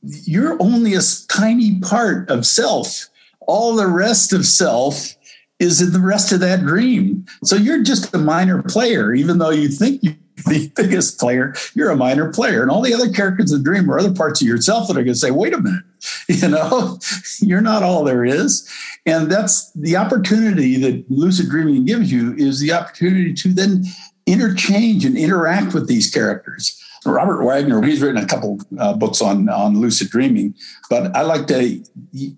you're 0.03 0.61
only 0.61 0.95
a 0.95 1.01
tiny 1.29 1.79
part 1.81 2.29
of 2.29 2.45
self. 2.45 3.07
All 3.47 3.77
the 3.77 3.87
rest 3.87 4.33
of 4.33 4.45
self 4.45 5.15
is 5.61 5.81
in 5.81 5.93
the 5.93 6.01
rest 6.01 6.33
of 6.33 6.41
that 6.41 6.61
dream. 6.61 7.25
So 7.45 7.55
you're 7.55 7.83
just 7.83 8.13
a 8.15 8.19
minor 8.19 8.63
player, 8.63 9.13
even 9.13 9.39
though 9.39 9.51
you 9.51 9.69
think 9.69 10.03
you're 10.03 10.17
the 10.47 10.71
biggest 10.77 11.19
player. 11.19 11.55
You're 11.75 11.91
a 11.91 11.97
minor 11.97 12.33
player, 12.33 12.63
and 12.63 12.71
all 12.71 12.83
the 12.83 12.95
other 12.95 13.11
characters 13.11 13.53
in 13.53 13.59
the 13.59 13.65
dream 13.65 13.91
are 13.91 13.99
other 13.99 14.15
parts 14.15 14.41
of 14.41 14.49
yourself 14.49 14.89
that 14.89 14.97
are 14.97 15.03
going 15.03 15.15
to 15.15 15.15
say, 15.15 15.31
"Wait 15.31 15.55
a 15.55 15.61
minute, 15.61 15.85
you 16.29 16.49
know, 16.49 16.99
you're 17.41 17.61
not 17.61 17.83
all 17.83 18.05
there 18.05 18.25
is." 18.25 18.69
And 19.07 19.31
that's 19.31 19.73
the 19.73 19.97
opportunity 19.97 20.77
that 20.77 21.05
lucid 21.11 21.49
dreaming 21.49 21.85
gives 21.85 22.13
you 22.13 22.35
is 22.35 22.61
the 22.61 22.73
opportunity 22.73 23.33
to 23.35 23.53
then 23.53 23.85
interchange 24.27 25.05
and 25.05 25.17
interact 25.17 25.75
with 25.75 25.89
these 25.89 26.11
characters. 26.11 26.77
Robert 27.07 27.43
Waggoner, 27.43 27.83
he's 27.83 28.03
written 28.03 28.23
a 28.23 28.27
couple 28.27 28.61
uh, 28.79 28.93
books 28.93 29.23
on 29.23 29.49
on 29.49 29.81
lucid 29.81 30.11
dreaming, 30.11 30.55
but 30.89 31.15
I 31.17 31.23
like 31.23 31.47
to. 31.49 31.83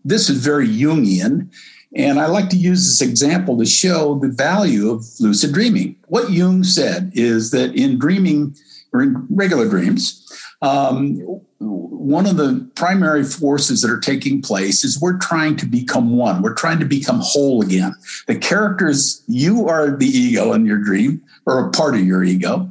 This 0.04 0.30
is 0.30 0.44
very 0.44 0.68
Jungian, 0.68 1.50
and 1.94 2.18
I 2.18 2.26
like 2.26 2.48
to 2.50 2.56
use 2.56 2.86
this 2.86 3.06
example 3.06 3.58
to 3.58 3.66
show 3.66 4.18
the 4.18 4.28
value 4.28 4.90
of 4.90 5.04
lucid 5.20 5.52
dreaming. 5.52 5.96
What 6.06 6.30
Jung 6.30 6.64
said 6.64 7.12
is 7.14 7.50
that 7.50 7.74
in 7.74 7.98
dreaming 7.98 8.56
or 8.92 9.02
in 9.02 9.26
regular 9.30 9.68
dreams, 9.68 10.18
um, 10.62 11.16
one 11.58 12.26
of 12.26 12.36
the 12.36 12.68
primary 12.74 13.24
forces 13.24 13.82
that 13.82 13.90
are 13.90 14.00
taking 14.00 14.42
place 14.42 14.84
is 14.84 15.00
we're 15.00 15.18
trying 15.18 15.56
to 15.56 15.66
become 15.66 16.16
one. 16.16 16.42
We're 16.42 16.54
trying 16.54 16.78
to 16.80 16.84
become 16.84 17.20
whole 17.20 17.62
again. 17.62 17.94
The 18.26 18.36
characters, 18.36 19.22
you 19.26 19.68
are 19.68 19.96
the 19.96 20.06
ego 20.06 20.52
in 20.52 20.66
your 20.66 20.78
dream 20.78 21.22
or 21.46 21.66
a 21.66 21.70
part 21.70 21.94
of 21.94 22.02
your 22.02 22.24
ego. 22.24 22.68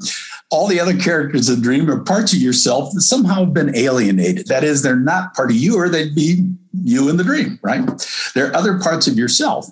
All 0.52 0.68
the 0.68 0.80
other 0.80 0.98
characters 0.98 1.50
in 1.50 1.56
the 1.56 1.62
dream 1.62 1.90
are 1.90 2.04
parts 2.04 2.34
of 2.34 2.40
yourself 2.40 2.94
that 2.94 3.02
somehow 3.02 3.46
have 3.46 3.54
been 3.54 3.76
alienated. 3.76 4.48
That 4.48 4.64
is, 4.64 4.84
they're 4.84 4.96
not 4.96 5.34
part 5.34 5.50
of 5.50 5.56
you, 5.56 5.78
or 5.78 5.88
they'd 5.88 6.14
be 6.14 6.54
you 6.74 7.10
in 7.10 7.18
the 7.18 7.24
dream, 7.24 7.58
right? 7.62 7.90
They're 8.36 8.56
other 8.56 8.80
parts 8.80 9.08
of 9.08 9.18
yourself. 9.18 9.68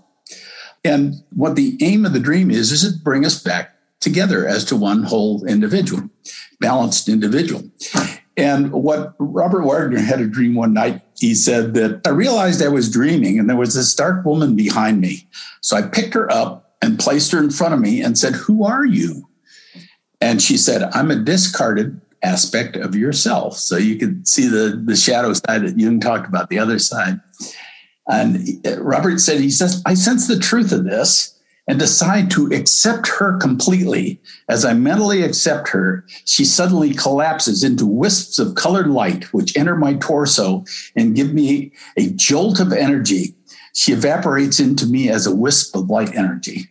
And 0.84 1.16
what 1.32 1.56
the 1.56 1.78
aim 1.82 2.06
of 2.06 2.14
the 2.14 2.20
dream 2.20 2.50
is, 2.50 2.72
is 2.72 2.90
to 2.90 2.98
bring 3.04 3.26
us 3.26 3.42
back 3.42 3.76
together 4.00 4.48
as 4.48 4.64
to 4.66 4.76
one 4.76 5.04
whole 5.04 5.46
individual, 5.46 6.10
balanced 6.60 7.10
individual. 7.10 7.64
And 8.38 8.72
what 8.72 9.16
Robert 9.20 9.66
Waggoner 9.66 10.00
had 10.00 10.22
a 10.22 10.28
dream 10.28 10.56
one 10.56 10.74
night, 10.74 11.02
he 11.18 11.36
said 11.36 11.74
that 11.74 12.02
I 12.06 12.12
realized 12.12 12.64
I 12.64 12.70
was 12.70 12.90
dreaming 12.90 13.38
and 13.38 13.50
there 13.50 13.58
was 13.58 13.74
this 13.74 13.94
dark 13.94 14.26
woman 14.26 14.56
behind 14.56 15.02
me. 15.02 15.28
So 15.60 15.76
I 15.76 15.82
picked 15.82 16.14
her 16.14 16.32
up 16.32 16.78
and 16.82 16.98
placed 16.98 17.34
her 17.34 17.40
in 17.40 17.50
front 17.50 17.74
of 17.74 17.82
me 17.82 18.02
and 18.02 18.18
said, 18.18 18.36
Who 18.36 18.64
are 18.64 18.86
you? 18.86 19.29
And 20.22 20.42
she 20.42 20.58
said, 20.58 20.84
I'm 20.94 21.12
a 21.12 21.16
discarded 21.16 22.02
aspect 22.24 22.76
of 22.76 22.96
yourself. 22.96 23.58
So 23.58 23.78
you 23.78 23.98
can 23.98 24.26
see 24.26 24.48
the, 24.48 24.82
the 24.84 24.96
shadow 24.96 25.34
side 25.34 25.64
that 25.64 25.80
Jung 25.80 26.00
talked 26.00 26.28
about, 26.28 26.50
the 26.50 26.60
other 26.60 26.80
side. 26.80 27.20
And 28.08 28.66
Robert 28.80 29.20
said, 29.20 29.40
he 29.40 29.52
says, 29.52 29.82
I 29.86 29.94
sense 29.94 30.28
the 30.28 30.40
truth 30.40 30.72
of 30.72 30.84
this 30.84 31.40
and 31.68 31.78
decide 31.78 32.32
to 32.32 32.48
accept 32.48 33.08
her 33.08 33.38
completely. 33.38 34.20
As 34.50 34.66
I 34.66 34.74
mentally 34.74 35.22
accept 35.22 35.70
her, 35.70 36.04
she 36.26 36.44
suddenly 36.44 36.96
collapses 36.96 37.64
into 37.64 37.86
wisps 37.86 38.40
of 38.40 38.56
colored 38.56 38.88
light, 38.88 39.32
which 39.32 39.56
enter 39.56 39.76
my 39.76 39.94
torso 39.94 40.66
and 40.96 41.16
give 41.16 41.32
me 41.32 41.72
a 41.96 42.10
jolt 42.10 42.60
of 42.60 42.74
energy. 42.74 43.36
She 43.76 43.94
evaporates 43.94 44.60
into 44.60 44.88
me 44.88 45.10
as 45.10 45.28
a 45.28 45.36
wisp 45.36 45.76
of 45.76 45.92
light 45.92 46.16
energy. 46.16 46.70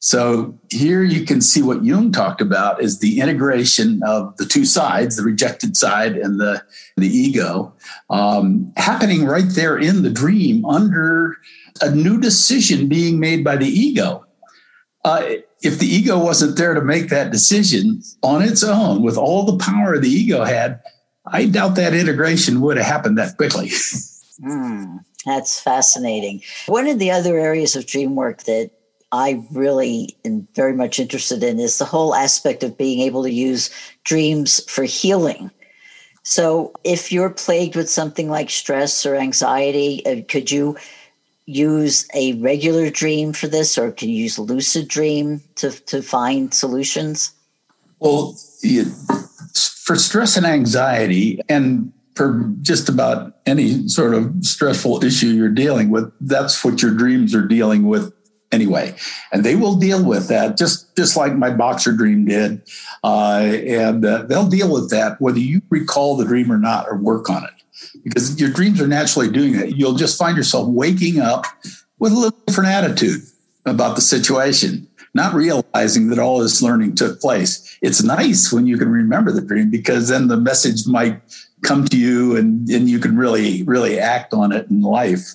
So 0.00 0.56
here 0.70 1.02
you 1.02 1.24
can 1.24 1.40
see 1.40 1.60
what 1.60 1.84
Jung 1.84 2.12
talked 2.12 2.40
about 2.40 2.80
is 2.80 3.00
the 3.00 3.20
integration 3.20 4.00
of 4.06 4.36
the 4.36 4.46
two 4.46 4.64
sides, 4.64 5.16
the 5.16 5.24
rejected 5.24 5.76
side 5.76 6.16
and 6.16 6.38
the, 6.38 6.62
the 6.96 7.08
ego, 7.08 7.74
um, 8.08 8.72
happening 8.76 9.24
right 9.24 9.48
there 9.48 9.76
in 9.76 10.02
the 10.02 10.10
dream 10.10 10.64
under 10.64 11.36
a 11.80 11.90
new 11.90 12.20
decision 12.20 12.88
being 12.88 13.18
made 13.18 13.42
by 13.42 13.56
the 13.56 13.66
ego. 13.66 14.24
Uh, 15.04 15.22
if 15.62 15.78
the 15.78 15.86
ego 15.86 16.18
wasn't 16.18 16.56
there 16.56 16.74
to 16.74 16.80
make 16.80 17.08
that 17.08 17.32
decision 17.32 18.00
on 18.22 18.42
its 18.42 18.62
own 18.62 19.02
with 19.02 19.16
all 19.16 19.44
the 19.44 19.58
power 19.64 19.98
the 19.98 20.08
ego 20.08 20.44
had, 20.44 20.80
I 21.26 21.46
doubt 21.46 21.74
that 21.74 21.94
integration 21.94 22.60
would 22.60 22.76
have 22.76 22.86
happened 22.86 23.18
that 23.18 23.36
quickly. 23.36 23.68
mm, 24.40 24.98
that's 25.24 25.60
fascinating. 25.60 26.42
One 26.66 26.86
of 26.86 27.00
the 27.00 27.10
other 27.10 27.36
areas 27.36 27.74
of 27.74 27.86
dream 27.86 28.14
work 28.14 28.44
that 28.44 28.70
I 29.12 29.42
really 29.50 30.16
am 30.24 30.46
very 30.54 30.74
much 30.74 30.98
interested 30.98 31.42
in 31.42 31.58
is 31.58 31.78
the 31.78 31.84
whole 31.84 32.14
aspect 32.14 32.62
of 32.62 32.76
being 32.76 33.00
able 33.00 33.22
to 33.22 33.32
use 33.32 33.70
dreams 34.04 34.62
for 34.70 34.84
healing. 34.84 35.50
So, 36.24 36.72
if 36.84 37.10
you're 37.10 37.30
plagued 37.30 37.74
with 37.74 37.88
something 37.88 38.28
like 38.28 38.50
stress 38.50 39.06
or 39.06 39.14
anxiety, 39.14 40.04
uh, 40.04 40.22
could 40.28 40.50
you 40.50 40.76
use 41.46 42.06
a 42.14 42.34
regular 42.34 42.90
dream 42.90 43.32
for 43.32 43.48
this, 43.48 43.78
or 43.78 43.92
can 43.92 44.10
you 44.10 44.24
use 44.24 44.38
lucid 44.38 44.88
dream 44.88 45.40
to, 45.54 45.70
to 45.86 46.02
find 46.02 46.52
solutions? 46.52 47.32
Well, 48.00 48.36
for 49.54 49.96
stress 49.96 50.36
and 50.36 50.44
anxiety, 50.44 51.40
and 51.48 51.90
for 52.14 52.52
just 52.60 52.90
about 52.90 53.38
any 53.46 53.88
sort 53.88 54.12
of 54.12 54.44
stressful 54.44 55.02
issue 55.02 55.28
you're 55.28 55.48
dealing 55.48 55.88
with, 55.88 56.12
that's 56.20 56.62
what 56.62 56.82
your 56.82 56.92
dreams 56.92 57.34
are 57.34 57.46
dealing 57.46 57.86
with 57.86 58.12
anyway 58.52 58.94
and 59.32 59.44
they 59.44 59.54
will 59.54 59.74
deal 59.76 60.04
with 60.04 60.28
that 60.28 60.56
just 60.56 60.94
just 60.96 61.16
like 61.16 61.34
my 61.34 61.50
boxer 61.50 61.92
dream 61.92 62.24
did 62.24 62.62
uh, 63.04 63.42
and 63.42 64.04
uh, 64.04 64.22
they'll 64.22 64.48
deal 64.48 64.72
with 64.72 64.90
that 64.90 65.20
whether 65.20 65.38
you 65.38 65.60
recall 65.70 66.16
the 66.16 66.24
dream 66.24 66.50
or 66.50 66.58
not 66.58 66.86
or 66.88 66.96
work 66.96 67.28
on 67.28 67.44
it 67.44 67.50
because 68.02 68.40
your 68.40 68.50
dreams 68.50 68.80
are 68.80 68.86
naturally 68.86 69.30
doing 69.30 69.52
that 69.52 69.76
you'll 69.76 69.94
just 69.94 70.18
find 70.18 70.36
yourself 70.36 70.66
waking 70.68 71.20
up 71.20 71.44
with 71.98 72.12
a 72.12 72.14
little 72.14 72.38
different 72.46 72.70
attitude 72.70 73.20
about 73.66 73.96
the 73.96 74.02
situation 74.02 74.88
not 75.14 75.34
realizing 75.34 76.08
that 76.08 76.18
all 76.18 76.38
this 76.38 76.62
learning 76.62 76.94
took 76.94 77.20
place. 77.20 77.78
It's 77.82 78.02
nice 78.02 78.52
when 78.52 78.66
you 78.66 78.78
can 78.78 78.88
remember 78.88 79.32
the 79.32 79.40
dream 79.40 79.70
because 79.70 80.08
then 80.08 80.28
the 80.28 80.36
message 80.36 80.86
might 80.86 81.20
come 81.62 81.86
to 81.86 81.98
you 81.98 82.36
and, 82.36 82.68
and 82.68 82.88
you 82.88 82.98
can 82.98 83.16
really, 83.16 83.62
really 83.64 83.98
act 83.98 84.32
on 84.32 84.52
it 84.52 84.68
in 84.70 84.82
life. 84.82 85.34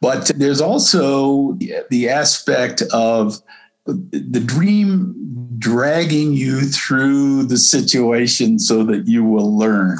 But 0.00 0.30
there's 0.36 0.60
also 0.60 1.58
the 1.90 2.08
aspect 2.08 2.82
of 2.92 3.40
the 3.86 4.42
dream 4.44 5.14
dragging 5.58 6.32
you 6.32 6.62
through 6.62 7.44
the 7.44 7.58
situation 7.58 8.58
so 8.58 8.82
that 8.84 9.06
you 9.06 9.24
will 9.24 9.56
learn. 9.56 9.98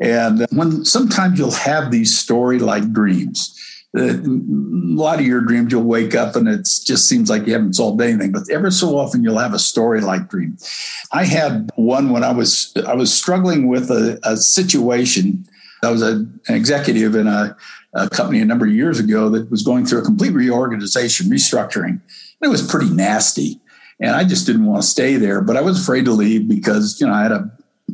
And 0.00 0.46
when 0.50 0.84
sometimes 0.84 1.38
you'll 1.38 1.50
have 1.52 1.90
these 1.90 2.16
story 2.16 2.58
like 2.58 2.92
dreams, 2.92 3.58
uh, 3.96 4.04
a 4.04 4.22
lot 4.24 5.18
of 5.18 5.26
your 5.26 5.40
dreams 5.42 5.70
you'll 5.70 5.82
wake 5.82 6.14
up 6.14 6.34
and 6.34 6.48
it 6.48 6.62
just 6.84 7.08
seems 7.08 7.28
like 7.28 7.46
you 7.46 7.52
haven't 7.52 7.74
solved 7.74 8.00
anything 8.00 8.32
but 8.32 8.48
ever 8.50 8.70
so 8.70 8.96
often 8.96 9.22
you'll 9.22 9.38
have 9.38 9.52
a 9.52 9.58
story 9.58 10.00
like 10.00 10.28
dream. 10.28 10.56
I 11.12 11.24
had 11.24 11.70
one 11.76 12.08
when 12.08 12.24
i 12.24 12.32
was 12.32 12.72
i 12.86 12.94
was 12.94 13.12
struggling 13.12 13.68
with 13.68 13.90
a, 13.90 14.18
a 14.22 14.36
situation. 14.36 15.46
I 15.82 15.90
was 15.90 16.00
a, 16.00 16.26
an 16.48 16.54
executive 16.54 17.14
in 17.14 17.26
a, 17.26 17.56
a, 17.94 18.08
company 18.08 18.40
a 18.40 18.44
number 18.44 18.66
of 18.66 18.72
years 18.72 18.98
ago 18.98 19.28
that 19.28 19.50
was 19.50 19.62
going 19.62 19.84
through 19.84 20.00
a 20.00 20.04
complete 20.04 20.32
reorganization 20.32 21.28
restructuring 21.28 22.00
it 22.42 22.48
was 22.48 22.66
pretty 22.66 22.90
nasty 22.90 23.60
and 24.00 24.16
i 24.16 24.24
just 24.24 24.46
didn't 24.46 24.66
want 24.66 24.82
to 24.82 24.88
stay 24.88 25.16
there 25.16 25.40
but 25.40 25.56
i 25.56 25.60
was 25.60 25.80
afraid 25.80 26.04
to 26.04 26.12
leave 26.12 26.48
because 26.48 27.00
you 27.00 27.06
know 27.06 27.12
i 27.12 27.22
had 27.22 27.32
a 27.32 27.50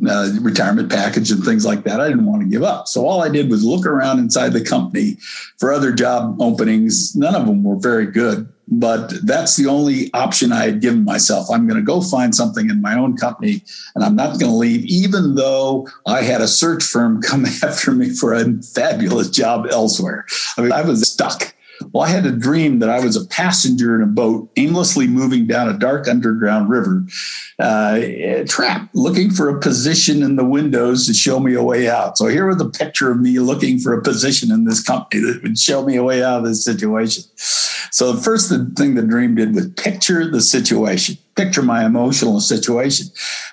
uh, 0.07 0.31
retirement 0.41 0.91
package 0.91 1.31
and 1.31 1.45
things 1.45 1.65
like 1.65 1.85
that. 1.85 2.01
I 2.01 2.09
didn't 2.09 2.27
want 2.27 2.43
to 2.43 2.49
give 2.49 2.63
up. 2.63 2.87
So 2.87 3.07
all 3.07 3.23
I 3.23 3.29
did 3.29 3.51
was 3.51 3.65
look 3.65 3.87
around 3.87 4.19
inside 4.19 4.53
the 4.53 4.65
company 4.65 5.17
for 5.59 5.73
other 5.73 5.93
job 5.93 6.41
openings. 6.41 7.17
None 7.17 7.35
of 7.35 7.47
them 7.47 7.65
were 7.65 7.77
very 7.77 8.07
good, 8.07 8.49
but 8.71 9.15
that's 9.25 9.57
the 9.57 9.67
only 9.67 10.13
option 10.13 10.53
I 10.53 10.65
had 10.65 10.81
given 10.81 11.05
myself. 11.05 11.51
I'm 11.51 11.67
going 11.67 11.81
to 11.81 11.85
go 11.85 12.01
find 12.01 12.35
something 12.35 12.69
in 12.69 12.81
my 12.83 12.95
own 12.95 13.17
company 13.17 13.63
and 13.95 14.05
I'm 14.05 14.15
not 14.15 14.39
going 14.39 14.53
to 14.53 14.57
leave, 14.57 14.85
even 14.85 15.35
though 15.37 15.89
I 16.07 16.23
had 16.23 16.41
a 16.41 16.49
search 16.49 16.85
firm 16.85 17.23
come 17.29 17.47
after 17.63 17.93
me 17.93 18.11
for 18.11 18.35
a 18.35 18.63
fabulous 18.63 19.31
job 19.31 19.67
elsewhere. 19.71 20.27
I 20.57 20.63
mean, 20.63 20.73
I 20.73 20.83
was 20.83 21.11
stuck. 21.11 21.55
Well, 21.93 22.05
I 22.05 22.09
had 22.09 22.27
a 22.27 22.33
dream 22.33 22.81
that 22.81 22.91
I 22.91 23.01
was 23.01 23.17
a 23.17 23.27
passenger 23.27 23.95
in 23.95 24.03
a 24.03 24.07
boat 24.07 24.51
aimlessly 24.57 25.07
moving 25.07 25.47
down 25.47 25.69
a 25.69 25.79
dark 25.79 26.09
underground 26.09 26.69
river, 26.69 27.05
uh, 27.59 28.01
trapped, 28.47 28.95
looking 28.95 29.31
for 29.31 29.49
a 29.49 29.61
position 29.61 30.23
in 30.23 30.37
the 30.37 30.45
windows 30.45 31.07
to 31.07 31.15
show 31.15 31.41
me 31.41 31.55
a 31.55 31.63
way 31.63 31.89
out. 31.89 32.19
So 32.19 32.27
here 32.27 32.47
was 32.47 32.61
a 32.61 32.69
picture 32.69 33.11
of 33.11 33.21
me 33.21 33.39
looking 33.39 33.79
for 33.79 33.95
a 33.95 34.03
position 34.03 34.51
in 34.51 34.65
this 34.65 34.83
company 34.83 35.23
that 35.23 35.43
would 35.43 35.59
show 35.59 35.85
me 35.85 35.97
a 35.97 36.05
way 36.05 36.23
out 36.23 36.39
of 36.39 36.45
this 36.45 36.65
situation. 36.65 37.25
So 37.91 38.13
the 38.13 38.23
first 38.23 38.51
thing 38.51 38.95
the 38.95 39.03
dream 39.03 39.35
did 39.35 39.55
was 39.55 39.69
picture 39.71 40.29
the 40.31 40.41
situation, 40.41 41.17
picture 41.37 41.63
my 41.63 41.85
emotional 41.85 42.41
situation. 42.41 43.07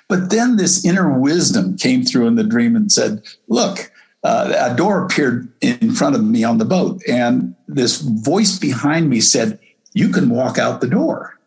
But 0.08 0.30
then 0.30 0.56
this 0.56 0.84
inner 0.84 1.18
wisdom 1.18 1.76
came 1.76 2.04
through 2.04 2.26
in 2.26 2.34
the 2.34 2.44
dream 2.44 2.76
and 2.76 2.90
said, 2.92 3.22
look, 3.48 3.90
uh, 4.26 4.72
a 4.72 4.74
door 4.74 5.04
appeared 5.04 5.48
in 5.60 5.92
front 5.92 6.16
of 6.16 6.24
me 6.24 6.42
on 6.42 6.58
the 6.58 6.64
boat, 6.64 7.00
and 7.06 7.54
this 7.68 8.00
voice 8.00 8.58
behind 8.58 9.08
me 9.08 9.20
said, 9.20 9.60
"You 9.94 10.08
can 10.08 10.30
walk 10.30 10.58
out 10.58 10.80
the 10.80 10.88
door." 10.88 11.38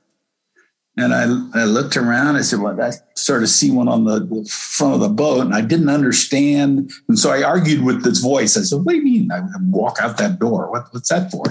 And 0.95 1.13
I, 1.13 1.23
I 1.61 1.65
looked 1.65 1.97
around. 1.97 2.37
I 2.37 2.41
said, 2.41 2.59
"Well, 2.61 2.79
I 2.81 2.91
started 3.15 3.47
to 3.47 3.51
see 3.51 3.69
one 3.69 3.89
on 3.89 4.05
the, 4.05 4.45
front 4.49 4.93
of 4.93 5.01
the 5.01 5.09
boat, 5.09 5.41
and 5.41 5.53
I 5.53 5.59
didn't 5.59 5.89
understand." 5.89 6.89
And 7.09 7.19
so 7.19 7.31
I 7.31 7.43
argued 7.43 7.83
with 7.83 8.05
this 8.05 8.19
voice. 8.19 8.55
I 8.55 8.61
said, 8.61 8.77
"What 8.77 8.93
do 8.93 8.97
you 8.97 9.03
mean? 9.03 9.29
I 9.29 9.41
walk 9.63 9.97
out 9.99 10.17
that 10.17 10.39
door? 10.39 10.71
What, 10.71 10.85
what's 10.91 11.09
that 11.09 11.31
for?" 11.31 11.43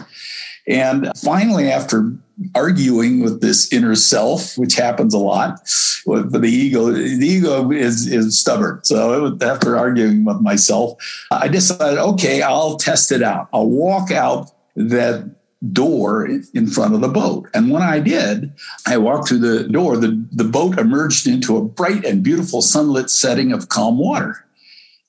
And 0.66 1.12
finally, 1.14 1.70
after 1.70 2.10
arguing 2.54 3.20
with 3.20 3.40
this 3.40 3.72
inner 3.72 3.94
self, 3.94 4.56
which 4.56 4.74
happens 4.74 5.14
a 5.14 5.18
lot 5.18 5.60
with 6.06 6.32
the 6.32 6.48
ego, 6.48 6.86
the 6.90 7.26
ego 7.26 7.70
is, 7.70 8.06
is 8.06 8.38
stubborn. 8.38 8.80
So 8.84 9.36
after 9.42 9.76
arguing 9.76 10.24
with 10.24 10.40
myself, 10.40 10.98
I 11.30 11.48
decided, 11.48 11.98
okay, 11.98 12.42
I'll 12.42 12.76
test 12.76 13.12
it 13.12 13.22
out. 13.22 13.48
I'll 13.52 13.68
walk 13.68 14.10
out 14.10 14.50
that 14.76 15.34
door 15.72 16.26
in 16.26 16.68
front 16.68 16.94
of 16.94 17.00
the 17.00 17.08
boat. 17.08 17.48
And 17.52 17.70
when 17.70 17.82
I 17.82 17.98
did, 17.98 18.52
I 18.86 18.96
walked 18.96 19.28
through 19.28 19.40
the 19.40 19.68
door, 19.68 19.96
the, 19.96 20.24
the 20.30 20.44
boat 20.44 20.78
emerged 20.78 21.26
into 21.26 21.56
a 21.56 21.64
bright 21.64 22.04
and 22.04 22.22
beautiful 22.22 22.62
sunlit 22.62 23.10
setting 23.10 23.52
of 23.52 23.68
calm 23.68 23.98
water. 23.98 24.46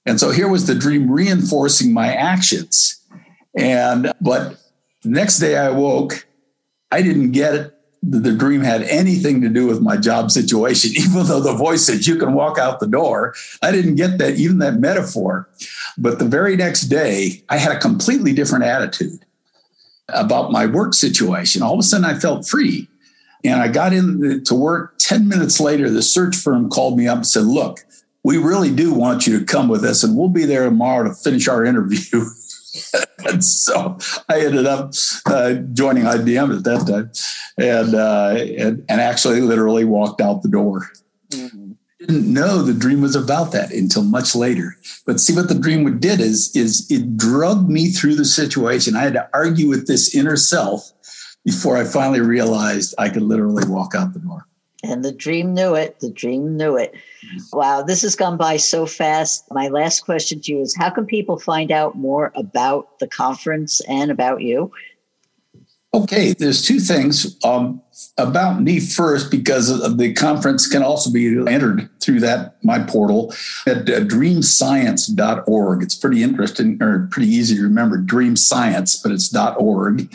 And 0.05 0.19
so 0.19 0.31
here 0.31 0.47
was 0.47 0.65
the 0.65 0.75
dream 0.75 1.09
reinforcing 1.11 1.93
my 1.93 2.13
actions. 2.13 2.99
And, 3.55 4.11
but 4.19 4.57
next 5.03 5.37
day 5.37 5.55
I 5.55 5.69
woke, 5.69 6.25
I 6.91 7.01
didn't 7.01 7.31
get 7.31 7.55
it. 7.55 7.75
The 8.01 8.31
dream 8.31 8.61
had 8.61 8.83
anything 8.83 9.41
to 9.41 9.49
do 9.49 9.67
with 9.67 9.81
my 9.81 9.97
job 9.97 10.31
situation, 10.31 10.91
even 10.95 11.25
though 11.25 11.41
the 11.41 11.53
voice 11.53 11.85
said 11.85 12.05
you 12.05 12.15
can 12.15 12.33
walk 12.33 12.57
out 12.57 12.79
the 12.79 12.87
door. 12.87 13.35
I 13.61 13.71
didn't 13.71 13.95
get 13.95 14.17
that, 14.19 14.35
even 14.35 14.59
that 14.59 14.79
metaphor. 14.79 15.49
But 15.97 16.19
the 16.19 16.25
very 16.25 16.55
next 16.55 16.83
day, 16.83 17.43
I 17.49 17.57
had 17.57 17.75
a 17.75 17.79
completely 17.79 18.33
different 18.33 18.63
attitude 18.63 19.25
about 20.07 20.51
my 20.51 20.65
work 20.65 20.93
situation. 20.93 21.61
All 21.61 21.73
of 21.73 21.79
a 21.79 21.83
sudden, 21.83 22.05
I 22.05 22.17
felt 22.17 22.47
free. 22.47 22.87
And 23.43 23.61
I 23.61 23.67
got 23.67 23.93
in 23.93 24.43
to 24.43 24.55
work 24.55 24.95
10 24.99 25.27
minutes 25.27 25.59
later. 25.59 25.89
The 25.89 26.01
search 26.01 26.35
firm 26.35 26.69
called 26.69 26.97
me 26.97 27.07
up 27.07 27.17
and 27.17 27.27
said, 27.27 27.45
Look, 27.45 27.79
we 28.23 28.37
really 28.37 28.73
do 28.73 28.93
want 28.93 29.25
you 29.25 29.39
to 29.39 29.45
come 29.45 29.69
with 29.69 29.83
us, 29.83 30.03
and 30.03 30.17
we'll 30.17 30.29
be 30.29 30.45
there 30.45 30.65
tomorrow 30.65 31.07
to 31.07 31.13
finish 31.13 31.47
our 31.47 31.63
interview. 31.71 32.25
and 33.27 33.43
so 33.43 33.97
I 34.27 34.41
ended 34.41 34.65
up 34.65 34.93
uh, 35.25 35.53
joining 35.73 36.03
IBM 36.03 36.57
at 36.57 36.63
that 36.63 36.87
time, 36.87 37.11
and, 37.57 37.95
uh, 37.95 38.35
and, 38.37 38.85
and 38.89 39.01
actually 39.01 39.41
literally 39.41 39.85
walked 39.85 40.21
out 40.21 40.41
the 40.41 40.49
door. 40.49 40.91
Mm-hmm. 41.31 41.71
Didn't 41.99 42.33
know 42.33 42.61
the 42.61 42.73
dream 42.73 43.01
was 43.01 43.15
about 43.15 43.51
that 43.51 43.73
until 43.73 44.03
much 44.03 44.33
later. 44.33 44.77
But 45.05 45.19
see 45.19 45.35
what 45.35 45.49
the 45.49 45.59
dream 45.59 45.99
did 45.99 46.21
is 46.21 46.55
is 46.55 46.89
it 46.89 47.17
drugged 47.17 47.69
me 47.69 47.89
through 47.89 48.15
the 48.15 48.23
situation. 48.23 48.95
I 48.95 49.01
had 49.01 49.13
to 49.13 49.29
argue 49.33 49.67
with 49.67 49.85
this 49.85 50.15
inner 50.15 50.37
self 50.37 50.93
before 51.43 51.75
I 51.75 51.83
finally 51.83 52.21
realized 52.21 52.95
I 52.97 53.09
could 53.09 53.23
literally 53.23 53.67
walk 53.67 53.95
out 53.95 54.13
the 54.13 54.19
door. 54.19 54.47
And 54.83 55.03
the 55.03 55.11
dream 55.11 55.53
knew 55.53 55.75
it. 55.75 55.99
The 55.99 56.09
dream 56.09 56.55
knew 56.55 56.77
it. 56.77 56.93
Wow, 57.51 57.81
this 57.81 58.01
has 58.03 58.15
gone 58.15 58.37
by 58.37 58.57
so 58.57 58.85
fast. 58.85 59.43
My 59.51 59.67
last 59.67 60.01
question 60.01 60.39
to 60.41 60.51
you 60.53 60.61
is 60.61 60.75
how 60.75 60.89
can 60.89 61.05
people 61.05 61.37
find 61.37 61.71
out 61.71 61.97
more 61.97 62.31
about 62.35 62.99
the 62.99 63.07
conference 63.07 63.81
and 63.81 64.09
about 64.09 64.41
you? 64.41 64.71
Okay, 65.93 66.33
there's 66.33 66.65
two 66.65 66.79
things 66.79 67.35
um, 67.43 67.81
about 68.17 68.61
me 68.61 68.79
first, 68.79 69.29
because 69.31 69.97
the 69.97 70.13
conference 70.13 70.67
can 70.67 70.83
also 70.83 71.11
be 71.11 71.37
entered 71.47 71.89
through 71.99 72.19
that 72.19 72.63
my 72.63 72.77
portal 72.79 73.33
at 73.65 73.89
uh, 73.89 74.01
dreamscience.org. 74.01 75.83
It's 75.83 75.95
pretty 75.95 76.21
interesting 76.23 76.77
or 76.81 77.07
pretty 77.11 77.29
easy 77.29 77.55
to 77.55 77.63
remember, 77.63 77.97
Dream 77.97 78.35
Science, 78.35 78.95
but 78.95 79.11
it's 79.11 79.35
.org. 79.35 80.13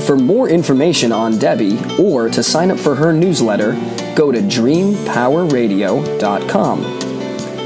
For 0.00 0.16
more 0.16 0.48
information 0.48 1.10
on 1.10 1.38
Debbie 1.38 1.78
or 1.98 2.28
to 2.28 2.42
sign 2.42 2.70
up 2.70 2.78
for 2.78 2.94
her 2.94 3.12
newsletter, 3.12 3.72
go 4.14 4.30
to 4.30 4.40
dreampowerradio.com. 4.40 6.80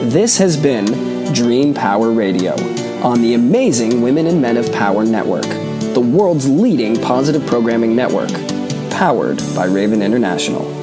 This 0.09 0.39
has 0.39 0.57
been 0.57 1.33
Dream 1.35 1.75
Power 1.75 2.11
Radio 2.11 2.55
on 3.03 3.21
the 3.21 3.35
amazing 3.35 4.01
Women 4.01 4.27
and 4.27 4.41
Men 4.41 4.57
of 4.57 4.73
Power 4.73 5.05
Network, 5.05 5.47
the 5.95 6.01
world's 6.01 6.49
leading 6.49 7.01
positive 7.01 7.47
programming 7.47 7.95
network, 7.95 8.31
powered 8.91 9.39
by 9.55 9.67
Raven 9.67 10.03
International. 10.03 10.82